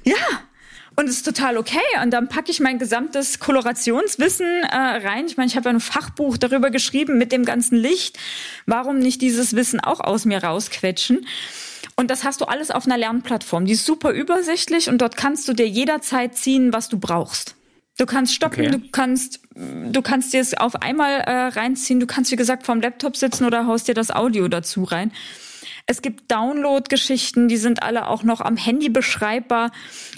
[0.04, 0.16] Ja,
[1.00, 1.78] und es ist total okay.
[2.02, 5.26] Und dann packe ich mein gesamtes Kolorationswissen äh, rein.
[5.26, 8.18] Ich meine, ich habe ja ein Fachbuch darüber geschrieben mit dem ganzen Licht.
[8.66, 11.26] Warum nicht dieses Wissen auch aus mir rausquetschen?
[11.96, 13.64] Und das hast du alles auf einer Lernplattform.
[13.64, 17.56] Die ist super übersichtlich und dort kannst du dir jederzeit ziehen, was du brauchst.
[17.98, 18.70] Du kannst stoppen, okay.
[18.70, 22.00] du kannst, du kannst dir es auf einmal äh, reinziehen.
[22.00, 25.12] Du kannst, wie gesagt, vom Laptop sitzen oder haust dir das Audio dazu rein.
[25.86, 29.72] Es gibt Download-Geschichten, die sind alle auch noch am Handy beschreibbar.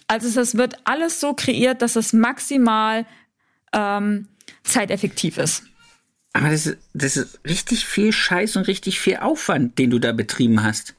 [0.07, 3.07] Also es wird alles so kreiert, dass es maximal
[3.73, 4.29] ähm,
[4.65, 5.65] zeiteffektiv ist.
[6.33, 10.13] Aber das ist, das ist richtig viel Scheiß und richtig viel Aufwand, den du da
[10.13, 10.95] betrieben hast.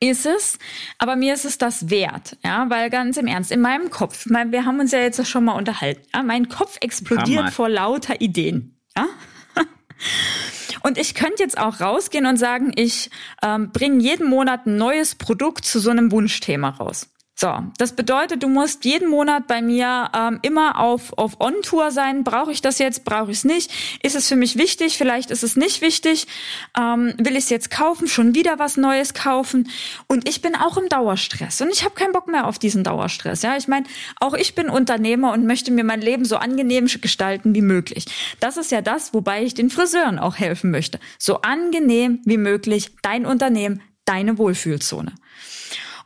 [0.00, 0.58] Ist es,
[0.98, 4.52] aber mir ist es das wert, ja, weil ganz im Ernst, in meinem Kopf, mein,
[4.52, 8.76] wir haben uns ja jetzt schon mal unterhalten, ja, mein Kopf explodiert vor lauter Ideen,
[8.96, 9.06] ja.
[10.84, 13.10] Und ich könnte jetzt auch rausgehen und sagen, ich
[13.42, 17.08] ähm, bringe jeden Monat ein neues Produkt zu so einem Wunschthema raus.
[17.36, 22.22] So, das bedeutet, du musst jeden Monat bei mir ähm, immer auf, auf On-Tour sein.
[22.22, 23.04] Brauche ich das jetzt?
[23.04, 23.72] Brauche ich es nicht?
[24.04, 24.96] Ist es für mich wichtig?
[24.96, 26.28] Vielleicht ist es nicht wichtig.
[26.78, 28.06] Ähm, will ich es jetzt kaufen?
[28.06, 29.68] Schon wieder was Neues kaufen?
[30.06, 33.42] Und ich bin auch im Dauerstress und ich habe keinen Bock mehr auf diesen Dauerstress.
[33.42, 33.86] Ja, ich meine,
[34.20, 38.06] auch ich bin Unternehmer und möchte mir mein Leben so angenehm gestalten wie möglich.
[38.38, 41.00] Das ist ja das, wobei ich den Friseuren auch helfen möchte.
[41.18, 45.14] So angenehm wie möglich dein Unternehmen, deine Wohlfühlzone.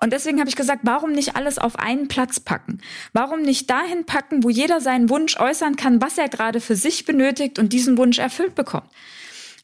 [0.00, 2.80] Und deswegen habe ich gesagt, warum nicht alles auf einen Platz packen?
[3.12, 7.04] Warum nicht dahin packen, wo jeder seinen Wunsch äußern kann, was er gerade für sich
[7.04, 8.88] benötigt und diesen Wunsch erfüllt bekommt?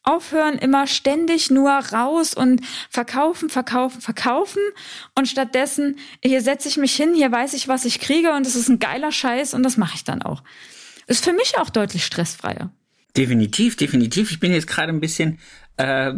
[0.02, 4.60] Aufhören, immer ständig nur raus und verkaufen, verkaufen, verkaufen.
[5.14, 8.54] Und stattdessen, hier setze ich mich hin, hier weiß ich, was ich kriege und es
[8.54, 10.42] ist ein geiler Scheiß und das mache ich dann auch.
[11.06, 12.70] Ist für mich auch deutlich stressfreier.
[13.16, 14.30] Definitiv, definitiv.
[14.30, 15.38] Ich bin jetzt gerade ein bisschen
[15.76, 16.12] äh,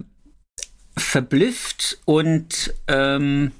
[0.96, 3.52] verblüfft und ähm,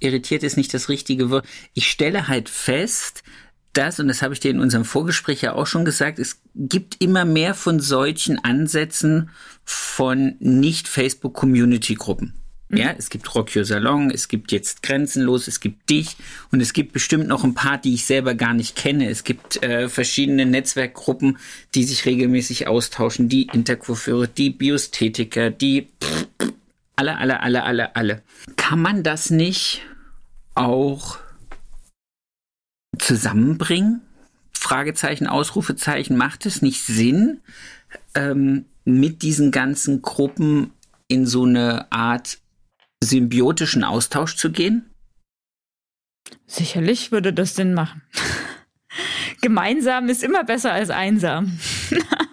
[0.00, 1.46] irritiert ist nicht das richtige Wort.
[1.74, 3.22] Ich stelle halt fest,
[3.72, 7.02] dass, und das habe ich dir in unserem Vorgespräch ja auch schon gesagt, es gibt
[7.02, 9.30] immer mehr von solchen Ansätzen
[9.64, 12.34] von Nicht-Facebook-Community-Gruppen.
[12.68, 12.76] Mhm.
[12.78, 16.16] Ja, es gibt Rock Your Salon, es gibt jetzt Grenzenlos, es gibt dich
[16.50, 19.08] und es gibt bestimmt noch ein paar, die ich selber gar nicht kenne.
[19.08, 21.38] Es gibt äh, verschiedene Netzwerkgruppen,
[21.74, 26.26] die sich regelmäßig austauschen, die Interquafeure, die Biosthetiker, die pff,
[26.96, 28.22] alle, alle, alle, alle, alle.
[28.68, 29.82] Kann man das nicht
[30.56, 31.18] auch
[32.98, 34.00] zusammenbringen?
[34.58, 37.42] Fragezeichen, Ausrufezeichen, macht es nicht Sinn,
[38.16, 40.72] ähm, mit diesen ganzen Gruppen
[41.06, 42.38] in so eine Art
[43.04, 44.90] symbiotischen Austausch zu gehen?
[46.48, 48.02] Sicherlich würde das Sinn machen.
[49.42, 51.56] Gemeinsam ist immer besser als einsam.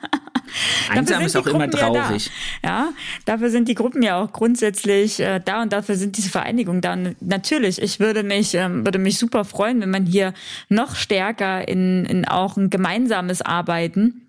[1.00, 2.30] Einsam ist auch immer traurig.
[2.64, 2.94] Ja, ja,
[3.26, 6.94] dafür sind die Gruppen ja auch grundsätzlich äh, da und dafür sind diese Vereinigungen da.
[6.94, 10.34] Und natürlich, ich würde mich, ähm, würde mich super freuen, wenn man hier
[10.70, 14.24] noch stärker in, in auch ein gemeinsames Arbeiten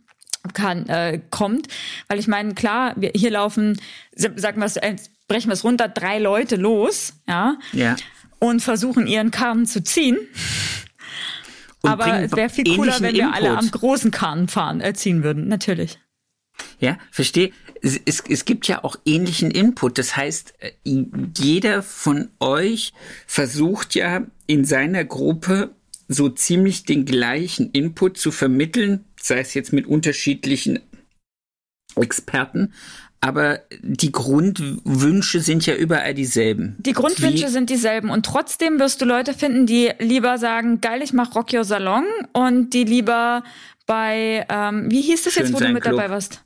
[0.53, 1.69] kann, äh, kommt.
[2.09, 3.81] Weil ich meine, klar, wir, hier laufen,
[4.15, 4.97] sagen wir es, äh,
[5.29, 7.57] brechen wir es runter, drei Leute los, ja.
[7.73, 7.97] Ja.
[8.39, 10.19] Und versuchen ihren Karren zu ziehen.
[11.81, 13.37] Und Aber es wäre viel cooler, wenn wir Input.
[13.37, 15.99] alle am großen Kahn fahren, äh, ziehen würden, natürlich.
[16.85, 17.51] Ja, verstehe.
[17.81, 19.97] Es, es, es gibt ja auch ähnlichen Input.
[19.97, 20.73] Das heißt, äh,
[21.39, 22.93] jeder von euch
[23.27, 25.71] versucht ja in seiner Gruppe
[26.09, 30.81] so ziemlich den gleichen Input zu vermitteln, sei es jetzt mit unterschiedlichen
[31.97, 32.75] Experten,
[33.23, 36.77] aber die Grundwünsche sind ja überall dieselben.
[36.81, 41.01] Die Grundwünsche Wie sind dieselben und trotzdem wirst du Leute finden, die lieber sagen, geil,
[41.01, 43.43] ich mach Rock Your Salon und die lieber
[43.87, 45.97] bei, ähm, wie hieß das Schön jetzt, wo du mit Club.
[45.97, 46.45] dabei warst?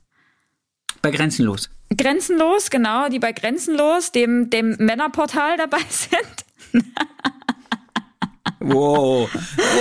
[1.01, 1.69] Bei Grenzenlos.
[1.95, 6.45] Grenzenlos, genau, die bei Grenzenlos, dem, dem Männerportal dabei sind.
[8.61, 9.29] Wow,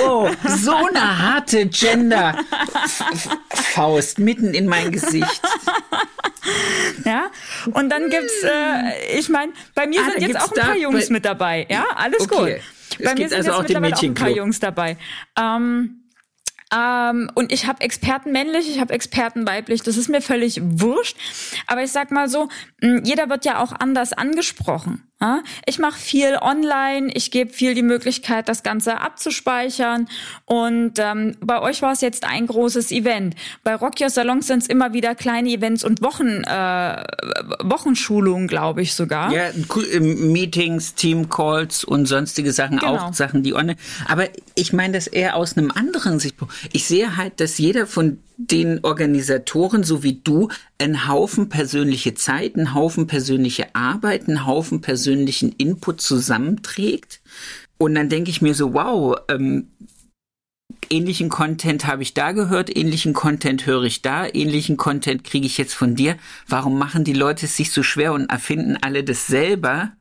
[0.04, 5.42] wow, so eine harte Gender-Faust mitten in mein Gesicht.
[7.04, 7.32] Ja,
[7.72, 11.10] und dann gibt's, äh, ich meine, bei mir ah, sind jetzt auch ein paar Jungs
[11.10, 11.66] mit dabei.
[11.68, 12.36] Ja, alles okay.
[12.36, 12.50] gut.
[13.04, 14.96] Bei mir sind also jetzt auch mittlerweile auch ein paar Jungs dabei.
[15.36, 15.97] Ähm,
[16.74, 21.16] ähm, und ich habe Experten männlich, ich habe Experten weiblich, das ist mir völlig wurscht.
[21.66, 22.48] Aber ich sag mal so,
[22.80, 25.07] jeder wird ja auch anders angesprochen.
[25.66, 30.08] Ich mache viel online, ich gebe viel die Möglichkeit, das Ganze abzuspeichern.
[30.44, 33.34] Und ähm, bei euch war es jetzt ein großes Event.
[33.64, 37.04] Bei Rock Your Salons sind es immer wieder kleine Events und Wochen, äh,
[37.64, 39.32] Wochenschulungen, glaube ich sogar.
[39.32, 39.50] Ja,
[39.98, 42.96] Meetings, Team-Calls und sonstige Sachen, genau.
[42.96, 43.78] auch Sachen, die online.
[44.06, 46.54] Aber ich meine das eher aus einem anderen Sichtpunkt.
[46.72, 50.48] Ich sehe halt, dass jeder von den Organisatoren, so wie du,
[50.78, 57.20] einen Haufen persönliche Zeit, einen Haufen persönliche Arbeit, einen Haufen persönlichen Input zusammenträgt.
[57.78, 59.72] Und dann denke ich mir so, wow, ähm,
[60.88, 65.58] ähnlichen Content habe ich da gehört, ähnlichen Content höre ich da, ähnlichen Content kriege ich
[65.58, 66.16] jetzt von dir.
[66.46, 69.92] Warum machen die Leute es sich so schwer und erfinden alle das selber,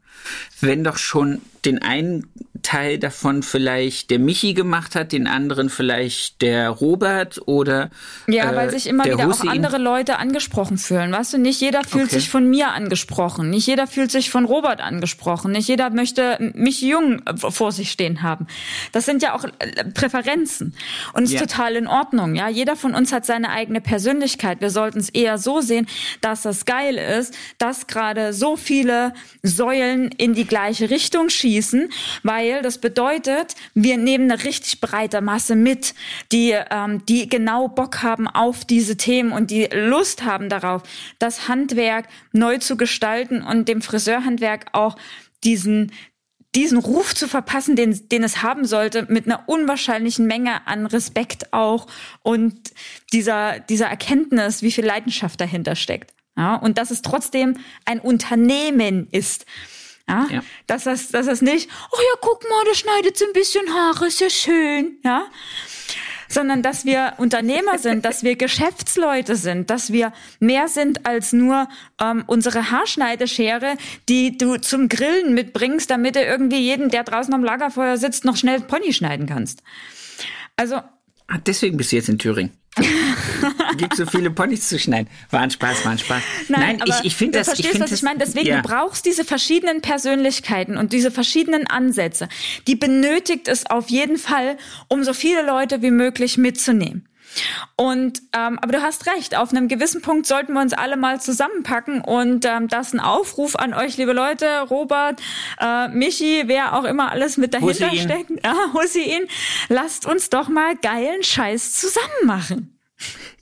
[0.61, 2.27] wenn doch schon den einen
[2.67, 7.89] Teil davon vielleicht der Michi gemacht hat, den anderen vielleicht der Robert oder
[8.27, 9.47] ja, äh, weil sich immer wieder Hussein.
[9.47, 11.13] auch andere Leute angesprochen fühlen.
[11.13, 12.15] Weißt du, nicht jeder fühlt okay.
[12.15, 16.81] sich von mir angesprochen, nicht jeder fühlt sich von Robert angesprochen, nicht jeder möchte mich
[16.81, 18.47] jung vor sich stehen haben.
[18.91, 20.75] Das sind ja auch äh, Präferenzen
[21.13, 21.39] und ist ja.
[21.39, 22.35] total in Ordnung.
[22.35, 24.59] Ja, jeder von uns hat seine eigene Persönlichkeit.
[24.59, 25.87] Wir sollten es eher so sehen,
[26.19, 31.87] dass das geil ist, dass gerade so viele Säulen in die gleiche Richtung schießen,
[32.23, 35.93] weil das bedeutet, wir nehmen eine richtig breite Masse mit,
[36.31, 40.83] die, ähm, die genau Bock haben auf diese Themen und die Lust haben darauf,
[41.19, 44.97] das Handwerk neu zu gestalten und dem Friseurhandwerk auch
[45.43, 45.91] diesen,
[46.55, 51.53] diesen Ruf zu verpassen, den, den es haben sollte, mit einer unwahrscheinlichen Menge an Respekt
[51.53, 51.87] auch
[52.23, 52.71] und
[53.13, 56.13] dieser, dieser Erkenntnis, wie viel Leidenschaft dahinter steckt.
[56.35, 59.45] Ja, und dass es trotzdem ein Unternehmen ist.
[60.07, 60.27] Ja?
[60.29, 60.41] ja.
[60.67, 64.07] Dass das, dass das nicht, oh ja, guck mal, der schneidet so ein bisschen Haare,
[64.07, 65.25] ist ja schön, ja.
[66.29, 71.67] Sondern dass wir Unternehmer sind, dass wir Geschäftsleute sind, dass wir mehr sind als nur
[72.01, 73.77] ähm, unsere Haarschneideschere,
[74.09, 78.37] die du zum Grillen mitbringst, damit du irgendwie jeden, der draußen am Lagerfeuer sitzt, noch
[78.37, 79.61] schnell Pony schneiden kannst.
[80.55, 80.81] Also.
[81.27, 82.51] Ah, deswegen bist du jetzt in Thüringen.
[83.77, 85.09] gibt so viele Ponys zu schneiden.
[85.29, 86.21] War ein Spaß, war ein Spaß.
[86.49, 87.47] Nein, Nein ich, ich finde das.
[87.47, 88.19] Du verstehst, ich was das, ich meine?
[88.19, 88.61] Deswegen, ja.
[88.61, 92.27] du brauchst diese verschiedenen Persönlichkeiten und diese verschiedenen Ansätze.
[92.67, 97.06] Die benötigt es auf jeden Fall, um so viele Leute wie möglich mitzunehmen.
[97.75, 101.21] Und ähm, aber du hast recht, auf einem gewissen Punkt sollten wir uns alle mal
[101.21, 105.21] zusammenpacken und ähm, das ist ein Aufruf an euch, liebe Leute, Robert,
[105.59, 107.97] äh, Michi, wer auch immer alles mit dahinter Hussein.
[107.97, 109.27] steckt, ja, Hussein,
[109.69, 112.79] lasst uns doch mal geilen Scheiß zusammen machen.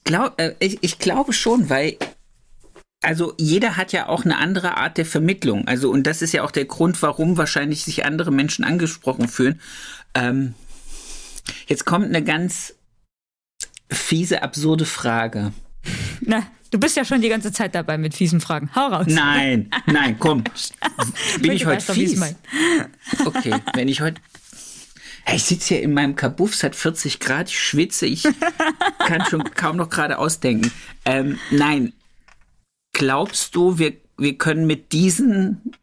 [0.04, 1.98] Glaub, äh, ich, ich glaube schon, weil
[3.02, 5.68] also jeder hat ja auch eine andere Art der Vermittlung.
[5.68, 9.62] Also, und das ist ja auch der Grund, warum wahrscheinlich sich andere Menschen angesprochen fühlen.
[10.16, 10.56] Ähm,
[11.68, 12.75] jetzt kommt eine ganz
[13.90, 15.52] fiese, absurde Frage.
[16.22, 18.70] Na, du bist ja schon die ganze Zeit dabei mit fiesen Fragen.
[18.76, 19.06] Hau raus.
[19.08, 20.44] Nein, nein, komm.
[21.42, 22.20] Bin ich heute fies?
[23.26, 24.22] Okay, wenn ich heute
[25.34, 28.24] Ich sitze hier in meinem Kabuff, es hat 40 Grad, ich schwitze, ich
[29.00, 30.72] kann schon kaum noch gerade ausdenken.
[31.06, 31.94] Ähm, nein,
[32.94, 35.74] glaubst du, wir, wir können mit diesen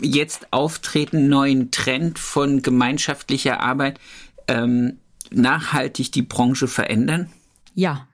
[0.00, 4.00] jetzt auftretenden neuen Trend von gemeinschaftlicher Arbeit
[4.48, 4.98] ähm,
[5.30, 7.30] nachhaltig die Branche verändern?
[7.74, 8.08] Ja.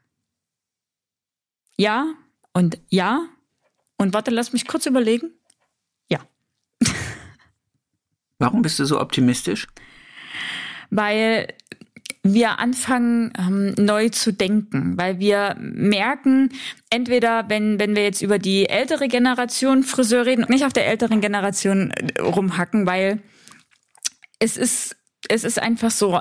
[1.76, 2.14] Ja
[2.52, 3.26] und ja.
[3.96, 5.30] Und warte, lass mich kurz überlegen.
[6.08, 6.20] Ja.
[8.38, 9.66] Warum bist du so optimistisch?
[10.90, 11.54] Weil
[12.22, 16.50] wir anfangen ähm, neu zu denken, weil wir merken,
[16.90, 21.20] entweder wenn wenn wir jetzt über die ältere Generation Friseur reden, nicht auf der älteren
[21.20, 23.22] Generation äh, rumhacken, weil
[24.38, 24.96] es ist
[25.28, 26.20] es ist einfach so.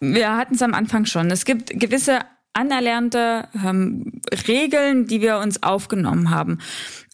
[0.00, 1.30] Wir hatten es am Anfang schon.
[1.30, 2.20] Es gibt gewisse
[2.52, 4.12] anerlernte ähm,
[4.46, 6.58] Regeln, die wir uns aufgenommen haben.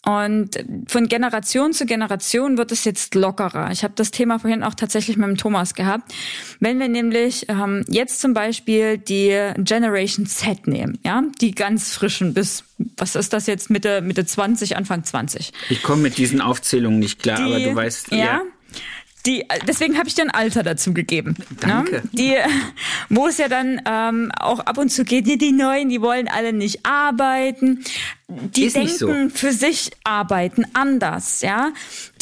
[0.05, 3.71] Und von Generation zu Generation wird es jetzt lockerer.
[3.71, 6.15] Ich habe das Thema vorhin auch tatsächlich mit dem Thomas gehabt.
[6.59, 12.33] Wenn wir nämlich ähm, jetzt zum Beispiel die Generation Z nehmen, ja, die ganz frischen
[12.33, 12.65] bis,
[12.97, 15.53] was ist das jetzt, Mitte, Mitte 20, Anfang 20.
[15.69, 18.17] Ich komme mit diesen Aufzählungen nicht klar, Die- aber du weißt, ja.
[18.19, 18.41] ja.
[19.27, 21.37] Die, deswegen habe ich dir ein Alter dazu gegeben.
[21.61, 21.97] Danke.
[21.97, 22.03] Ne?
[22.13, 22.35] Die,
[23.11, 26.27] wo es ja dann ähm, auch ab und zu geht, die, die Neuen, die wollen
[26.29, 27.85] alle nicht arbeiten.
[28.29, 31.73] Die Ist denken für sich arbeiten anders, ja.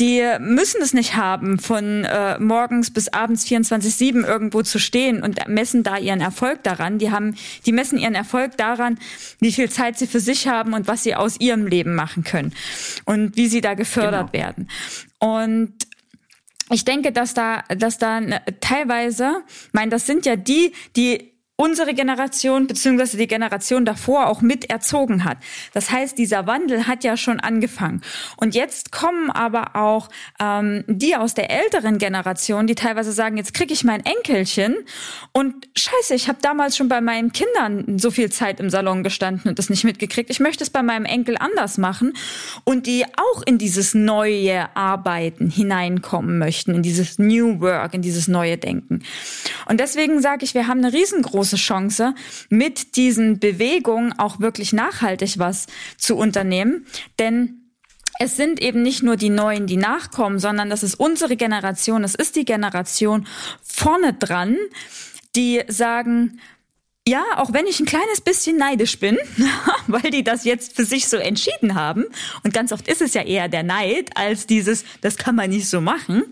[0.01, 5.46] Die müssen es nicht haben, von äh, morgens bis abends 24-7 irgendwo zu stehen und
[5.49, 6.99] messen da ihren Erfolg daran.
[6.99, 7.34] Die haben,
[7.66, 8.99] die messen ihren Erfolg daran,
[9.38, 12.55] wie viel Zeit sie für sich haben und was sie aus ihrem Leben machen können
[13.05, 14.44] und wie sie da gefördert Genau.
[14.44, 14.68] werden.
[15.18, 15.74] Und
[16.71, 21.33] ich denke, dass da, dass da ne- teilweise, ich meine, das sind ja die, die
[21.61, 25.38] unsere Generation beziehungsweise die Generation davor auch mit erzogen hat.
[25.74, 28.00] Das heißt, dieser Wandel hat ja schon angefangen.
[28.36, 33.54] Und jetzt kommen aber auch ähm, die aus der älteren Generation, die teilweise sagen, jetzt
[33.54, 34.76] kriege ich mein Enkelchen
[35.32, 39.48] und scheiße, ich habe damals schon bei meinen Kindern so viel Zeit im Salon gestanden
[39.48, 40.30] und das nicht mitgekriegt.
[40.30, 42.12] Ich möchte es bei meinem Enkel anders machen
[42.62, 48.28] und die auch in dieses neue Arbeiten hineinkommen möchten, in dieses New Work, in dieses
[48.28, 49.02] neue Denken.
[49.68, 52.14] Und deswegen sage ich, wir haben eine riesengroße Chance,
[52.49, 56.86] mit diesen Bewegungen auch wirklich nachhaltig was zu unternehmen,
[57.18, 57.59] denn
[58.20, 62.14] es sind eben nicht nur die Neuen, die nachkommen, sondern das ist unsere Generation, es
[62.14, 63.26] ist die Generation
[63.62, 64.57] vorne dran,
[65.36, 66.40] die sagen,
[67.07, 69.16] ja, auch wenn ich ein kleines bisschen neidisch bin,
[69.86, 72.05] weil die das jetzt für sich so entschieden haben,
[72.42, 75.68] und ganz oft ist es ja eher der Neid als dieses, das kann man nicht
[75.68, 76.24] so machen,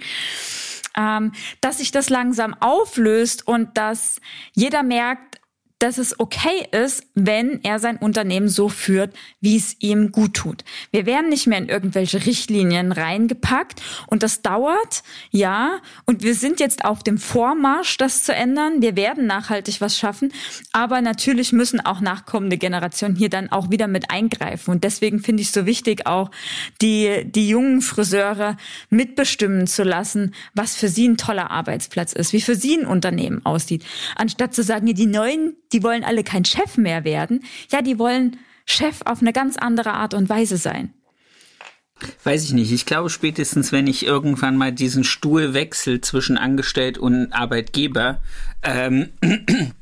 [0.97, 4.21] ähm, dass sich das langsam auflöst und dass
[4.53, 5.36] jeder merkt,
[5.79, 10.65] dass es okay ist, wenn er sein Unternehmen so führt, wie es ihm gut tut.
[10.91, 16.61] Wir werden nicht mehr in irgendwelche Richtlinien reingepackt und das dauert, ja, und wir sind
[16.61, 18.81] jetzt auf dem Vormarsch, das zu ändern.
[18.81, 20.33] Wir werden nachhaltig was schaffen,
[20.73, 25.43] aber natürlich müssen auch nachkommende Generationen hier dann auch wieder mit eingreifen und deswegen finde
[25.43, 26.31] ich es so wichtig, auch
[26.81, 28.57] die, die jungen Friseure
[28.89, 33.45] mitbestimmen zu lassen, was für sie ein toller Arbeitsplatz ist, wie für sie ein Unternehmen
[33.45, 33.85] aussieht.
[34.17, 37.45] Anstatt zu sagen, die Neuen, die wollen alle kein Chef mehr werden.
[37.71, 40.93] Ja, die wollen Chef auf eine ganz andere Art und Weise sein.
[42.25, 42.73] Weiß ich nicht.
[42.73, 48.21] Ich glaube spätestens, wenn ich irgendwann mal diesen Stuhl wechsle zwischen Angestellt und Arbeitgeber,
[48.63, 49.09] ähm,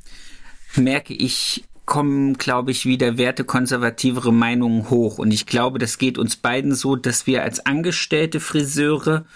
[0.76, 5.18] merke ich, kommen, glaube ich, wieder wertekonservativere Meinungen hoch.
[5.18, 9.26] Und ich glaube, das geht uns beiden so, dass wir als angestellte Friseure,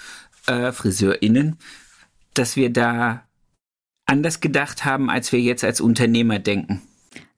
[0.46, 1.59] äh, FriseurInnen,
[2.32, 3.28] dass wir da
[4.09, 6.82] anders gedacht haben, als wir jetzt als Unternehmer denken.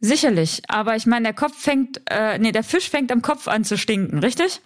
[0.00, 3.64] Sicherlich, aber ich meine, der Kopf fängt, äh, nee, der Fisch fängt am Kopf an
[3.64, 4.60] zu stinken, richtig?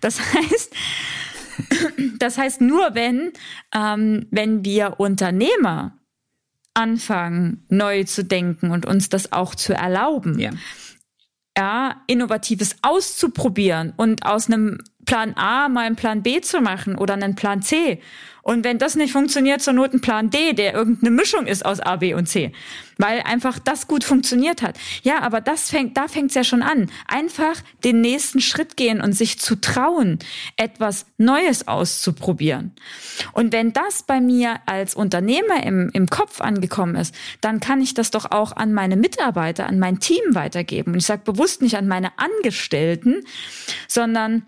[0.00, 0.72] Das heißt,
[2.18, 3.32] das heißt nur, wenn,
[3.74, 5.98] ähm, wenn wir Unternehmer
[6.72, 10.50] anfangen, neu zu denken und uns das auch zu erlauben, Ja.
[11.58, 14.78] ja, Innovatives auszuprobieren und aus einem
[15.10, 18.00] Plan A mal einen Plan B zu machen oder einen Plan C.
[18.42, 21.80] Und wenn das nicht funktioniert, zur Not ein Plan D, der irgendeine Mischung ist aus
[21.80, 22.52] A, B und C.
[22.96, 24.78] Weil einfach das gut funktioniert hat.
[25.02, 26.92] Ja, aber das fängt, da fängt's ja schon an.
[27.08, 30.20] Einfach den nächsten Schritt gehen und sich zu trauen,
[30.56, 32.70] etwas Neues auszuprobieren.
[33.32, 37.94] Und wenn das bei mir als Unternehmer im, im Kopf angekommen ist, dann kann ich
[37.94, 40.92] das doch auch an meine Mitarbeiter, an mein Team weitergeben.
[40.92, 43.24] Und ich sage bewusst nicht an meine Angestellten,
[43.88, 44.46] sondern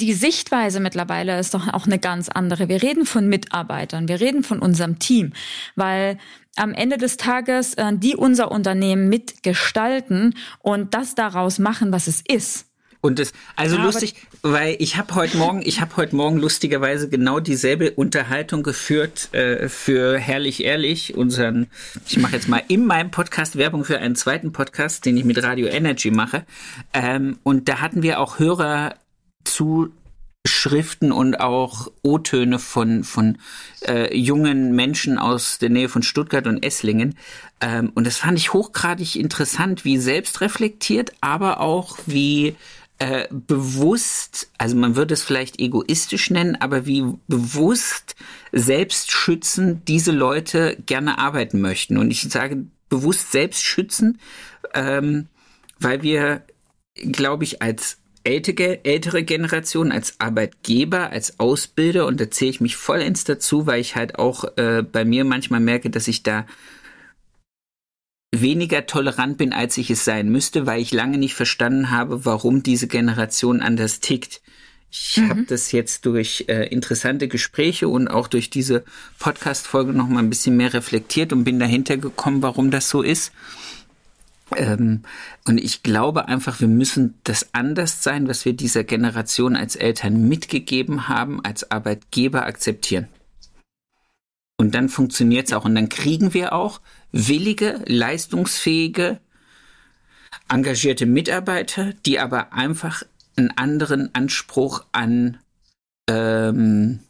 [0.00, 2.68] die Sichtweise mittlerweile ist doch auch eine ganz andere.
[2.68, 5.32] Wir reden von Mitarbeitern, wir reden von unserem Team,
[5.76, 6.18] weil
[6.56, 12.22] am Ende des Tages äh, die unser Unternehmen mitgestalten und das daraus machen, was es
[12.26, 12.66] ist.
[13.04, 17.08] Und das, also ja, lustig, weil ich habe heute Morgen, ich habe heute Morgen lustigerweise
[17.08, 21.66] genau dieselbe Unterhaltung geführt äh, für Herrlich Ehrlich, unseren,
[22.06, 25.42] ich mache jetzt mal in meinem Podcast Werbung für einen zweiten Podcast, den ich mit
[25.42, 26.44] Radio Energy mache.
[26.94, 28.94] Ähm, und da hatten wir auch Hörer
[29.44, 29.92] zu
[30.44, 33.38] Schriften und auch O-Töne von, von
[33.86, 37.16] äh, jungen Menschen aus der Nähe von Stuttgart und Esslingen.
[37.60, 42.56] Ähm, und das fand ich hochgradig interessant, wie selbstreflektiert, aber auch wie
[42.98, 48.16] äh, bewusst, also man würde es vielleicht egoistisch nennen, aber wie bewusst
[48.50, 51.98] selbstschützend diese Leute gerne arbeiten möchten.
[51.98, 54.18] Und ich sage bewusst selbstschützen,
[54.74, 55.28] ähm,
[55.78, 56.42] weil wir,
[56.94, 62.76] glaube ich, als ältere, ältere Generation, als Arbeitgeber, als Ausbilder, und da zähle ich mich
[62.76, 66.46] vollends dazu, weil ich halt auch äh, bei mir manchmal merke, dass ich da
[68.34, 72.62] weniger tolerant bin, als ich es sein müsste, weil ich lange nicht verstanden habe, warum
[72.62, 74.40] diese Generation anders tickt.
[74.90, 75.30] Ich mhm.
[75.30, 78.84] habe das jetzt durch äh, interessante Gespräche und auch durch diese
[79.18, 83.32] Podcast-Folge noch mal ein bisschen mehr reflektiert und bin dahinter gekommen, warum das so ist.
[84.56, 85.02] Ähm,
[85.46, 90.28] und ich glaube einfach, wir müssen das anders sein, was wir dieser Generation als Eltern
[90.28, 93.08] mitgegeben haben, als Arbeitgeber akzeptieren.
[94.56, 95.64] Und dann funktioniert es auch.
[95.64, 96.80] Und dann kriegen wir auch
[97.10, 99.18] willige, leistungsfähige,
[100.48, 103.02] engagierte Mitarbeiter, die aber einfach
[103.36, 105.38] einen anderen Anspruch an
[106.08, 107.00] ähm,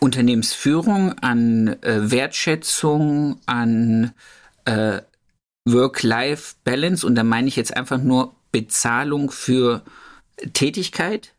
[0.00, 4.12] Unternehmensführung, an äh, Wertschätzung, an
[4.64, 5.02] äh,
[5.72, 9.82] Work-Life-Balance und da meine ich jetzt einfach nur Bezahlung für
[10.52, 11.32] Tätigkeit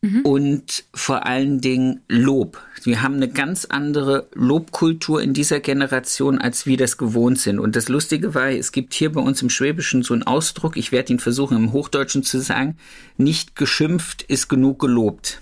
[0.00, 0.22] mhm.
[0.22, 2.60] und vor allen Dingen Lob.
[2.84, 7.58] Wir haben eine ganz andere Lobkultur in dieser Generation, als wir das gewohnt sind.
[7.58, 10.92] Und das Lustige war, es gibt hier bei uns im Schwäbischen so einen Ausdruck, ich
[10.92, 12.76] werde ihn versuchen im Hochdeutschen zu sagen,
[13.16, 15.40] nicht geschimpft ist genug gelobt.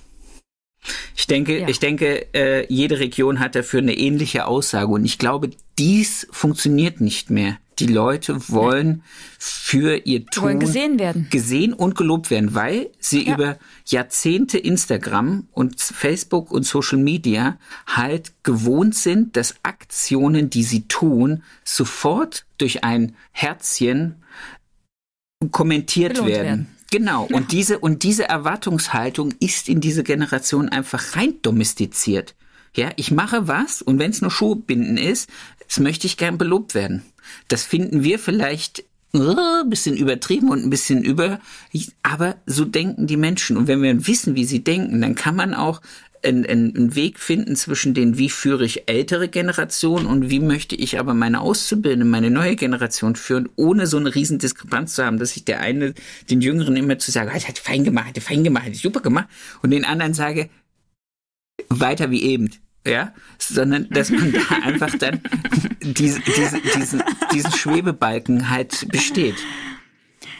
[1.17, 1.69] Ich denke, ja.
[1.69, 7.01] ich denke, äh, jede Region hat dafür eine ähnliche Aussage und ich glaube, dies funktioniert
[7.01, 7.59] nicht mehr.
[7.79, 9.03] Die Leute wollen
[9.39, 13.35] für ihr Tun wollen gesehen werden, gesehen und gelobt werden, weil sie ja.
[13.35, 20.89] über Jahrzehnte Instagram und Facebook und Social Media halt gewohnt sind, dass Aktionen, die sie
[20.89, 24.23] tun, sofort durch ein Herzchen
[25.51, 26.29] kommentiert werden.
[26.29, 26.76] werden.
[26.91, 27.25] Genau.
[27.25, 32.35] Und diese, und diese Erwartungshaltung ist in diese Generation einfach rein domestiziert.
[32.75, 35.31] Ja, ich mache was und wenn es nur Schuhbinden ist,
[35.67, 37.03] das möchte ich gern belobt werden.
[37.49, 38.85] Das finden wir vielleicht
[39.15, 41.41] uh, bisschen übertrieben und ein bisschen über,
[42.03, 43.57] aber so denken die Menschen.
[43.57, 45.81] Und wenn wir wissen, wie sie denken, dann kann man auch
[46.27, 50.99] einen, einen Weg finden zwischen den, wie führe ich ältere Generationen und wie möchte ich
[50.99, 55.37] aber meine Auszubildende, meine neue Generation führen, ohne so eine riesen Diskrepanz zu haben, dass
[55.37, 55.95] ich der eine
[56.31, 59.29] den Jüngeren immer zu sagen, hat fein gemacht, hat fein gemacht, hat super gemacht.
[59.63, 60.51] Und den anderen sage,
[61.69, 62.51] weiter wie eben.
[62.87, 65.21] Ja, sondern dass man da einfach dann
[65.81, 67.03] diese, diese, diesen,
[67.33, 69.35] diesen Schwebebalken halt besteht.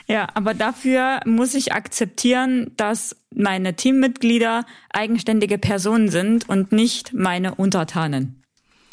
[0.09, 7.57] Ja, aber dafür muss ich akzeptieren, dass meine Teammitglieder eigenständige Personen sind und nicht meine
[7.57, 8.43] Untertanen.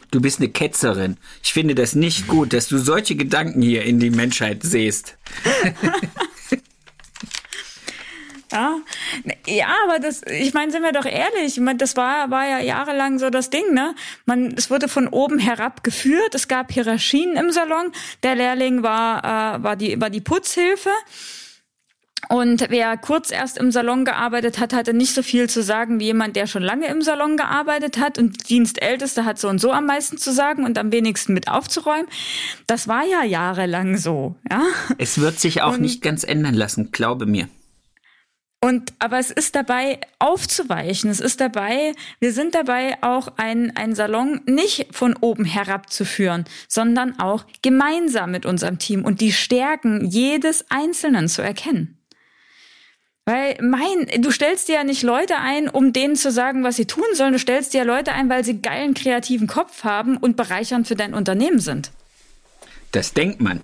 [0.10, 1.18] Du bist eine Ketzerin.
[1.44, 5.18] Ich finde das nicht gut, dass du solche Gedanken hier in die Menschheit siehst.
[8.54, 8.76] Ja,
[9.48, 12.60] ja, aber das, ich meine, sind wir doch ehrlich, ich meine, das war, war ja
[12.60, 13.96] jahrelang so das Ding, ne?
[14.26, 17.92] Man, es wurde von oben herab geführt, es gab Hierarchien im Salon,
[18.22, 19.24] der Lehrling war,
[19.58, 20.92] äh, war die, war die Putzhilfe.
[22.30, 26.06] Und wer kurz erst im Salon gearbeitet hat, hatte nicht so viel zu sagen wie
[26.06, 28.18] jemand, der schon lange im Salon gearbeitet hat.
[28.18, 32.08] Und Dienstälteste hat so und so am meisten zu sagen und am wenigsten mit aufzuräumen.
[32.66, 34.64] Das war ja jahrelang so, ja.
[34.98, 37.50] Es wird sich auch und, nicht ganz ändern lassen, glaube mir.
[38.64, 41.10] Und, aber es ist dabei aufzuweichen.
[41.10, 41.92] Es ist dabei,
[42.22, 47.44] wir sind dabei auch ein, ein Salon nicht von oben herab zu führen, sondern auch
[47.62, 51.98] gemeinsam mit unserem Team und die Stärken jedes Einzelnen zu erkennen.
[53.26, 56.86] Weil mein, du stellst dir ja nicht Leute ein, um denen zu sagen, was sie
[56.86, 57.34] tun sollen.
[57.34, 60.96] Du stellst dir ja Leute ein, weil sie geilen kreativen Kopf haben und bereichernd für
[60.96, 61.92] dein Unternehmen sind.
[62.94, 63.60] Das denkt man.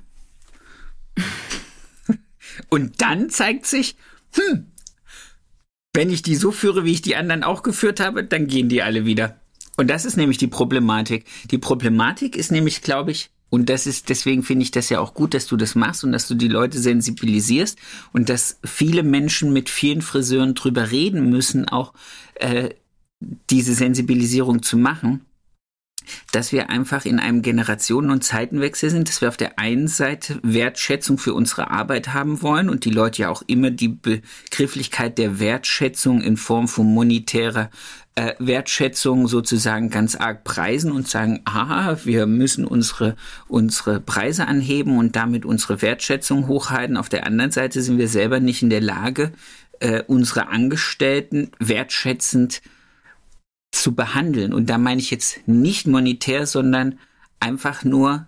[2.70, 3.96] und dann zeigt sich,
[4.36, 4.66] hm,
[5.94, 8.82] wenn ich die so führe, wie ich die anderen auch geführt habe, dann gehen die
[8.82, 9.40] alle wieder.
[9.78, 11.26] Und das ist nämlich die Problematik.
[11.52, 15.14] Die Problematik ist nämlich, glaube ich, und das ist, deswegen finde ich das ja auch
[15.14, 17.80] gut, dass du das machst und dass du die Leute sensibilisierst
[18.14, 21.94] und dass viele Menschen mit vielen Friseuren drüber reden müssen, auch
[22.36, 22.70] äh,
[23.50, 25.26] diese Sensibilisierung zu machen.
[26.32, 30.40] Dass wir einfach in einem Generationen- und Zeitenwechsel sind, dass wir auf der einen Seite
[30.44, 35.40] Wertschätzung für unsere Arbeit haben wollen und die Leute ja auch immer die Begrifflichkeit der
[35.40, 37.70] Wertschätzung in Form von monetärer
[38.16, 43.16] äh, Wertschätzung sozusagen ganz arg preisen und sagen, aha, wir müssen unsere,
[43.48, 46.98] unsere Preise anheben und damit unsere Wertschätzung hochhalten.
[46.98, 49.32] Auf der anderen Seite sind wir selber nicht in der Lage,
[49.80, 52.62] äh, unsere Angestellten wertschätzend
[53.72, 54.54] zu behandeln.
[54.54, 57.00] Und da meine ich jetzt nicht monetär, sondern
[57.40, 58.28] einfach nur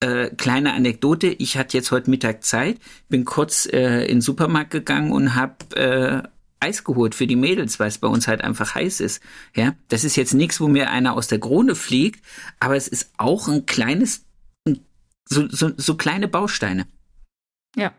[0.00, 1.28] äh, kleine Anekdote.
[1.28, 2.78] Ich hatte jetzt heute Mittag Zeit,
[3.08, 6.28] bin kurz äh, in den Supermarkt gegangen und habe äh,
[6.60, 9.22] Eis geholt für die Mädels, weil es bei uns halt einfach heiß ist.
[9.54, 12.24] Ja, das ist jetzt nichts, wo mir einer aus der Krone fliegt,
[12.60, 14.24] aber es ist auch ein kleines,
[15.26, 16.86] so, so, so kleine Bausteine.
[17.76, 17.92] Ja.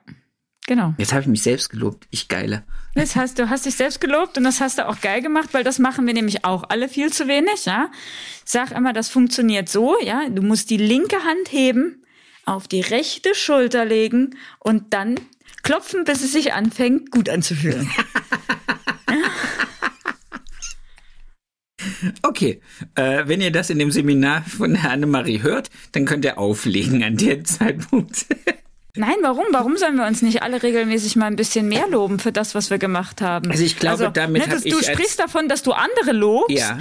[0.68, 0.96] Genau.
[0.98, 2.08] Jetzt habe ich mich selbst gelobt.
[2.10, 2.64] Ich geile.
[2.96, 5.64] Das heißt, du hast dich selbst gelobt und das hast du auch geil gemacht, weil
[5.64, 7.92] das machen wir nämlich auch alle viel zu wenig, ja.
[8.46, 10.28] Sag immer, das funktioniert so, ja.
[10.30, 12.04] Du musst die linke Hand heben,
[12.46, 15.20] auf die rechte Schulter legen und dann
[15.62, 17.90] klopfen, bis es sich anfängt, gut anzufühlen.
[22.22, 22.62] Okay,
[22.96, 27.04] äh, wenn ihr das in dem Seminar von Herrn Annemarie hört, dann könnt ihr auflegen
[27.04, 28.26] an dem Zeitpunkt.
[28.96, 29.46] Nein, warum?
[29.52, 32.70] Warum sollen wir uns nicht alle regelmäßig mal ein bisschen mehr loben für das, was
[32.70, 33.52] wir gemacht haben?
[33.52, 36.58] Also ich glaube, also, damit ne, du, du sprichst davon, dass du andere lobst.
[36.58, 36.80] Ja.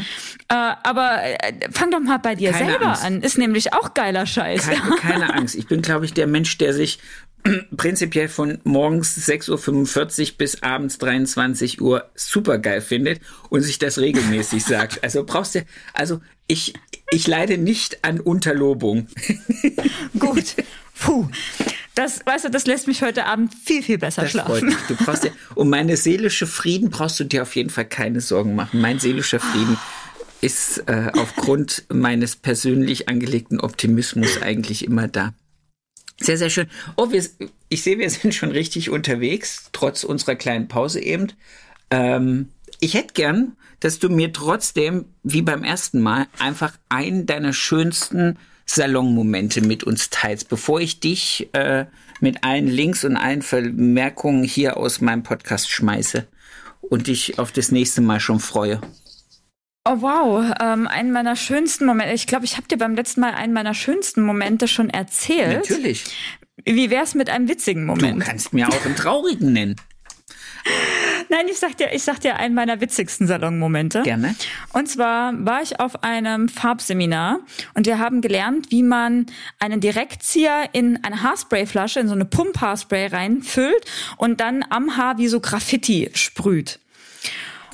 [0.48, 3.04] Äh, aber äh, fang doch mal bei dir keine selber Angst.
[3.04, 3.22] an.
[3.22, 4.68] Ist nämlich auch geiler Scheiß.
[4.68, 5.54] Keine, keine Angst.
[5.56, 7.00] Ich bin, glaube ich, der Mensch, der sich
[7.76, 13.98] prinzipiell von morgens 6.45 Uhr bis abends 23 Uhr super geil findet und sich das
[13.98, 15.02] regelmäßig sagt.
[15.02, 16.74] Also brauchst du, also ich,
[17.10, 19.08] ich leide nicht an Unterlobung.
[20.18, 20.54] Gut.
[21.00, 21.28] Puh.
[21.95, 24.51] Das, weißt du, das lässt mich heute Abend viel, viel besser das schlafen.
[24.51, 24.76] Freut mich.
[24.88, 28.57] Du brauchst dir, um meine seelische Frieden brauchst du dir auf jeden Fall keine Sorgen
[28.57, 28.80] machen.
[28.80, 29.78] Mein seelischer Frieden
[30.40, 35.34] ist äh, aufgrund meines persönlich angelegten Optimismus eigentlich immer da.
[36.20, 36.68] Sehr, sehr schön.
[36.97, 37.24] Oh, wir,
[37.68, 41.28] ich sehe, wir sind schon richtig unterwegs, trotz unserer kleinen Pause eben.
[41.90, 42.49] Ähm,
[42.80, 48.38] ich hätte gern, dass du mir trotzdem, wie beim ersten Mal, einfach einen deiner schönsten
[48.66, 51.86] Salonmomente mit uns teilst, bevor ich dich äh,
[52.20, 56.26] mit allen Links und allen Vermerkungen hier aus meinem Podcast schmeiße
[56.80, 58.80] und dich auf das nächste Mal schon freue.
[59.86, 62.14] Oh wow, ähm, einen meiner schönsten Momente.
[62.14, 65.68] Ich glaube, ich habe dir beim letzten Mal einen meiner schönsten Momente schon erzählt.
[65.68, 66.04] Natürlich.
[66.64, 68.22] Wie wär's mit einem witzigen Moment?
[68.22, 69.76] Du kannst mir auch einen traurigen nennen.
[71.28, 74.02] Nein, ich sag dir, ich sag dir einen meiner witzigsten Salonmomente.
[74.02, 74.34] Gerne.
[74.72, 77.40] Und zwar war ich auf einem Farbseminar
[77.74, 79.26] und wir haben gelernt, wie man
[79.58, 83.84] einen Direktzieher in eine Haarsprayflasche, in so eine Pump-Haarspray reinfüllt
[84.16, 86.80] und dann am Haar wie so Graffiti sprüht.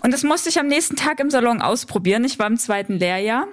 [0.03, 2.25] Und das musste ich am nächsten Tag im Salon ausprobieren.
[2.25, 3.47] Ich war im zweiten Lehrjahr.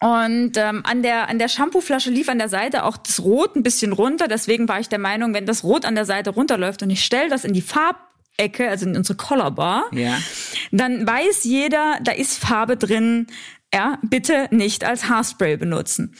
[0.00, 3.62] Und ähm, an der an der Shampooflasche lief an der Seite auch das Rot ein
[3.62, 4.28] bisschen runter.
[4.28, 7.30] Deswegen war ich der Meinung, wenn das Rot an der Seite runterläuft und ich stelle
[7.30, 8.03] das in die Farb
[8.36, 10.18] Ecke, also in unsere Colorbar, ja.
[10.72, 13.26] dann weiß jeder, da ist Farbe drin.
[13.72, 16.14] Ja, bitte nicht als Haarspray benutzen.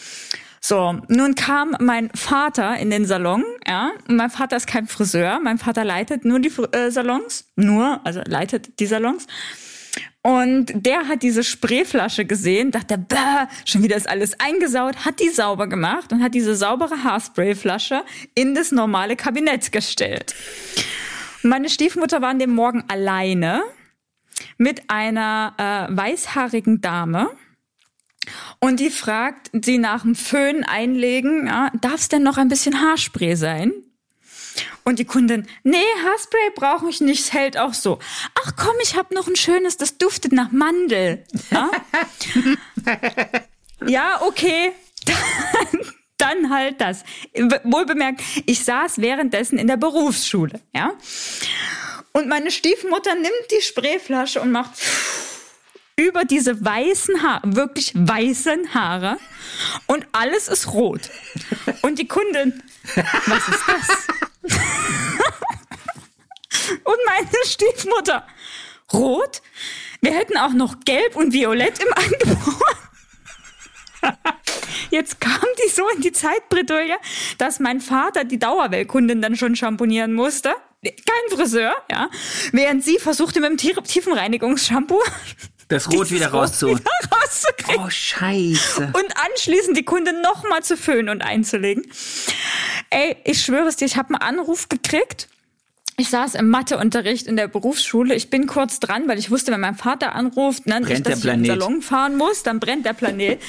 [0.60, 5.38] So, nun kam mein Vater in den Salon, ja, und mein Vater ist kein Friseur,
[5.42, 9.26] mein Vater leitet nur die äh, Salons, nur, also leitet die Salons.
[10.22, 15.28] Und der hat diese Sprayflasche gesehen, dachte, bäh, schon wieder ist alles eingesaut, hat die
[15.28, 18.02] sauber gemacht und hat diese saubere Haarsprayflasche
[18.34, 20.34] in das normale Kabinett gestellt.
[21.44, 23.62] Meine Stiefmutter war an dem Morgen alleine
[24.56, 27.30] mit einer äh, weißhaarigen Dame.
[28.60, 32.80] Und die fragt sie nach dem Föhn einlegen, ja, darf es denn noch ein bisschen
[32.80, 33.74] Haarspray sein?
[34.84, 37.98] Und die Kundin, nee, Haarspray brauche ich nicht, es hält auch so.
[38.42, 41.24] Ach komm, ich habe noch ein schönes, das duftet nach Mandel.
[41.50, 41.70] Ja,
[43.86, 44.72] ja okay.
[45.04, 45.80] dann
[46.50, 47.04] halt das.
[47.64, 50.92] Wohlbemerkt, ich saß währenddessen in der Berufsschule, ja.
[52.12, 54.70] Und meine Stiefmutter nimmt die Sprayflasche und macht
[55.96, 59.18] über diese weißen Haare, wirklich weißen Haare
[59.86, 61.10] und alles ist rot.
[61.82, 62.62] Und die Kundin,
[63.26, 63.88] was ist das?
[66.84, 68.26] und meine Stiefmutter,
[68.92, 69.42] rot?
[70.00, 72.76] Wir hätten auch noch gelb und violett im Angebot.
[74.94, 76.94] Jetzt kam die so in die Zeitbredouille,
[77.38, 80.54] dass mein Vater die Dauerwellkundin dann schon schamponieren musste.
[80.84, 82.08] Kein Friseur, ja.
[82.52, 85.02] Während sie versuchte mit dem Tiefenreinigungsshampoo
[85.66, 87.84] das Rot wieder, rauszu wieder rauszukriegen.
[87.84, 88.92] Oh, scheiße.
[88.94, 91.90] Und anschließend die Kunde nochmal zu föhnen und einzulegen.
[92.90, 95.28] Ey, ich schwöre es dir, ich habe einen Anruf gekriegt
[95.96, 98.14] ich saß im Matheunterricht in der Berufsschule.
[98.14, 101.24] Ich bin kurz dran, weil ich wusste, wenn mein Vater anruft, ne, Brennt dass ich
[101.24, 101.58] in den.
[101.58, 103.40] Salon fahren muss, dann brennt der Planet.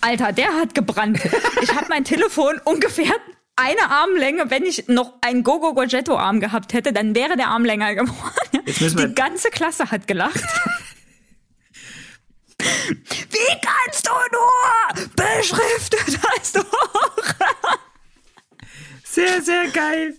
[0.00, 1.20] Alter, der hat gebrannt.
[1.62, 3.12] Ich habe mein Telefon ungefähr
[3.56, 7.64] eine Armlänge, wenn ich noch einen Gogo Gorgetto Arm gehabt hätte, dann wäre der Arm
[7.64, 8.62] länger geworden.
[8.66, 10.42] Die ganze Klasse hat gelacht.
[12.58, 15.06] Wie kannst du nur?
[15.16, 16.60] Beschriftet hast du.
[19.14, 20.14] Sehr, sehr geil.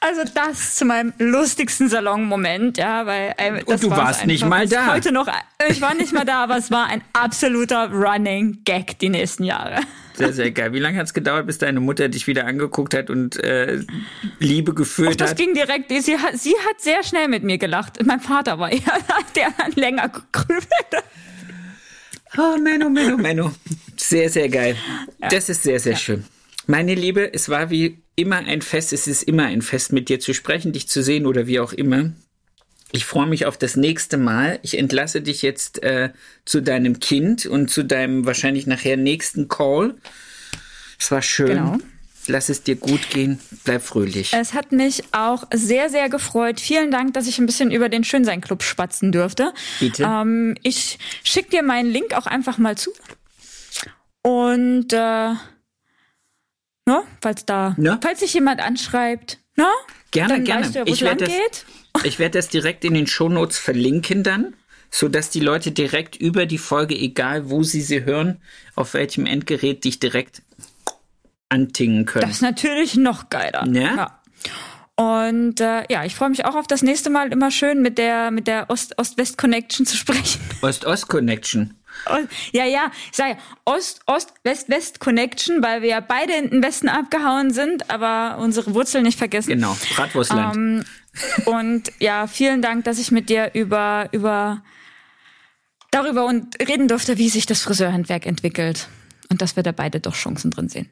[0.00, 4.68] Also das zu meinem lustigsten Salonmoment, ja, weil äh, das du war's warst nicht mal
[4.68, 4.92] da.
[4.92, 5.26] Heute noch,
[5.68, 9.80] ich war nicht mal da, aber es war ein absoluter Running Gag die nächsten Jahre.
[10.14, 10.72] Sehr, sehr geil.
[10.72, 13.80] Wie lange hat es gedauert, bis deine Mutter dich wieder angeguckt hat und äh,
[14.38, 15.36] Liebe gefühlt Das hat?
[15.36, 15.90] ging direkt.
[15.90, 18.04] Sie hat, sie hat sehr schnell mit mir gelacht.
[18.04, 18.80] Mein Vater war eher,
[19.34, 21.04] der hat länger gegrübelt.
[22.36, 23.52] Oh, Menno, Menno, Menno.
[23.96, 24.76] Sehr, sehr geil.
[25.30, 26.24] Das ist sehr, sehr schön.
[26.70, 28.92] Meine Liebe, es war wie immer ein Fest.
[28.92, 31.72] Es ist immer ein Fest, mit dir zu sprechen, dich zu sehen oder wie auch
[31.72, 32.12] immer.
[32.92, 34.58] Ich freue mich auf das nächste Mal.
[34.62, 36.10] Ich entlasse dich jetzt äh,
[36.44, 39.94] zu deinem Kind und zu deinem wahrscheinlich nachher nächsten Call.
[41.00, 41.48] Es war schön.
[41.48, 41.78] Genau.
[42.26, 43.40] Lass es dir gut gehen.
[43.64, 44.34] Bleib fröhlich.
[44.34, 46.60] Es hat mich auch sehr, sehr gefreut.
[46.60, 49.54] Vielen Dank, dass ich ein bisschen über den Schönsein Club spatzen durfte.
[49.80, 50.02] Bitte.
[50.02, 52.90] Ähm, ich schicke dir meinen Link auch einfach mal zu.
[54.22, 55.32] Und äh,
[56.88, 57.98] ne, falls da, Ne?
[58.02, 59.66] falls sich jemand anschreibt, ne?
[60.10, 60.64] Gerne, dann gerne.
[60.64, 61.64] Weißt du, ja, Ich werde das-.
[62.04, 64.54] Ich werde das direkt in den Shownotes verlinken dann,
[64.90, 68.40] sodass die Leute direkt über die Folge, egal wo sie sie hören,
[68.76, 70.42] auf welchem Endgerät, dich direkt
[71.48, 72.22] antingen können.
[72.22, 73.66] Das ist natürlich noch geiler.
[73.72, 74.20] Ja?
[74.94, 78.30] Und äh, ja, ich freue mich auch auf das nächste Mal immer schön mit der
[78.30, 80.40] mit der Ost Ost-West Connection zu sprechen.
[80.62, 81.74] Ost-Ost-Connection.
[82.52, 87.90] Ja, ja, ich sage ja, Ost-Ost-West-West-Connection, weil wir ja beide in den Westen abgehauen sind,
[87.90, 89.50] aber unsere Wurzeln nicht vergessen.
[89.50, 90.56] Genau, Bratwurstland.
[90.56, 90.84] Ähm,
[91.46, 94.62] und ja, vielen Dank, dass ich mit dir über, über,
[95.90, 98.88] darüber und reden durfte, wie sich das Friseurhandwerk entwickelt.
[99.30, 100.88] Und dass wir da beide doch Chancen drin sehen.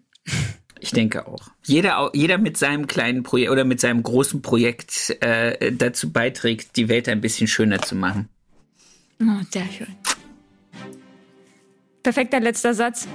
[0.78, 1.48] Ich denke auch.
[1.64, 6.88] Jeder, jeder mit seinem kleinen Projekt oder mit seinem großen Projekt äh, dazu beiträgt, die
[6.88, 8.28] Welt ein bisschen schöner zu machen.
[9.20, 9.94] Oh, sehr schön.
[12.06, 13.08] Perfekter letzter Satz.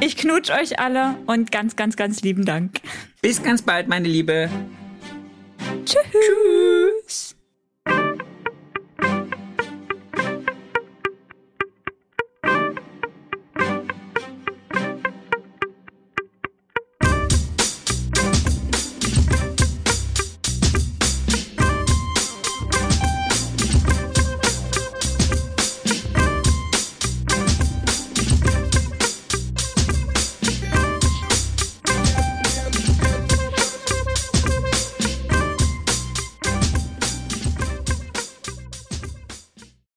[0.00, 2.80] Ich knutsch euch alle und ganz, ganz, ganz lieben Dank.
[3.22, 4.50] Bis ganz bald, meine Liebe.
[5.84, 7.27] Tschüss.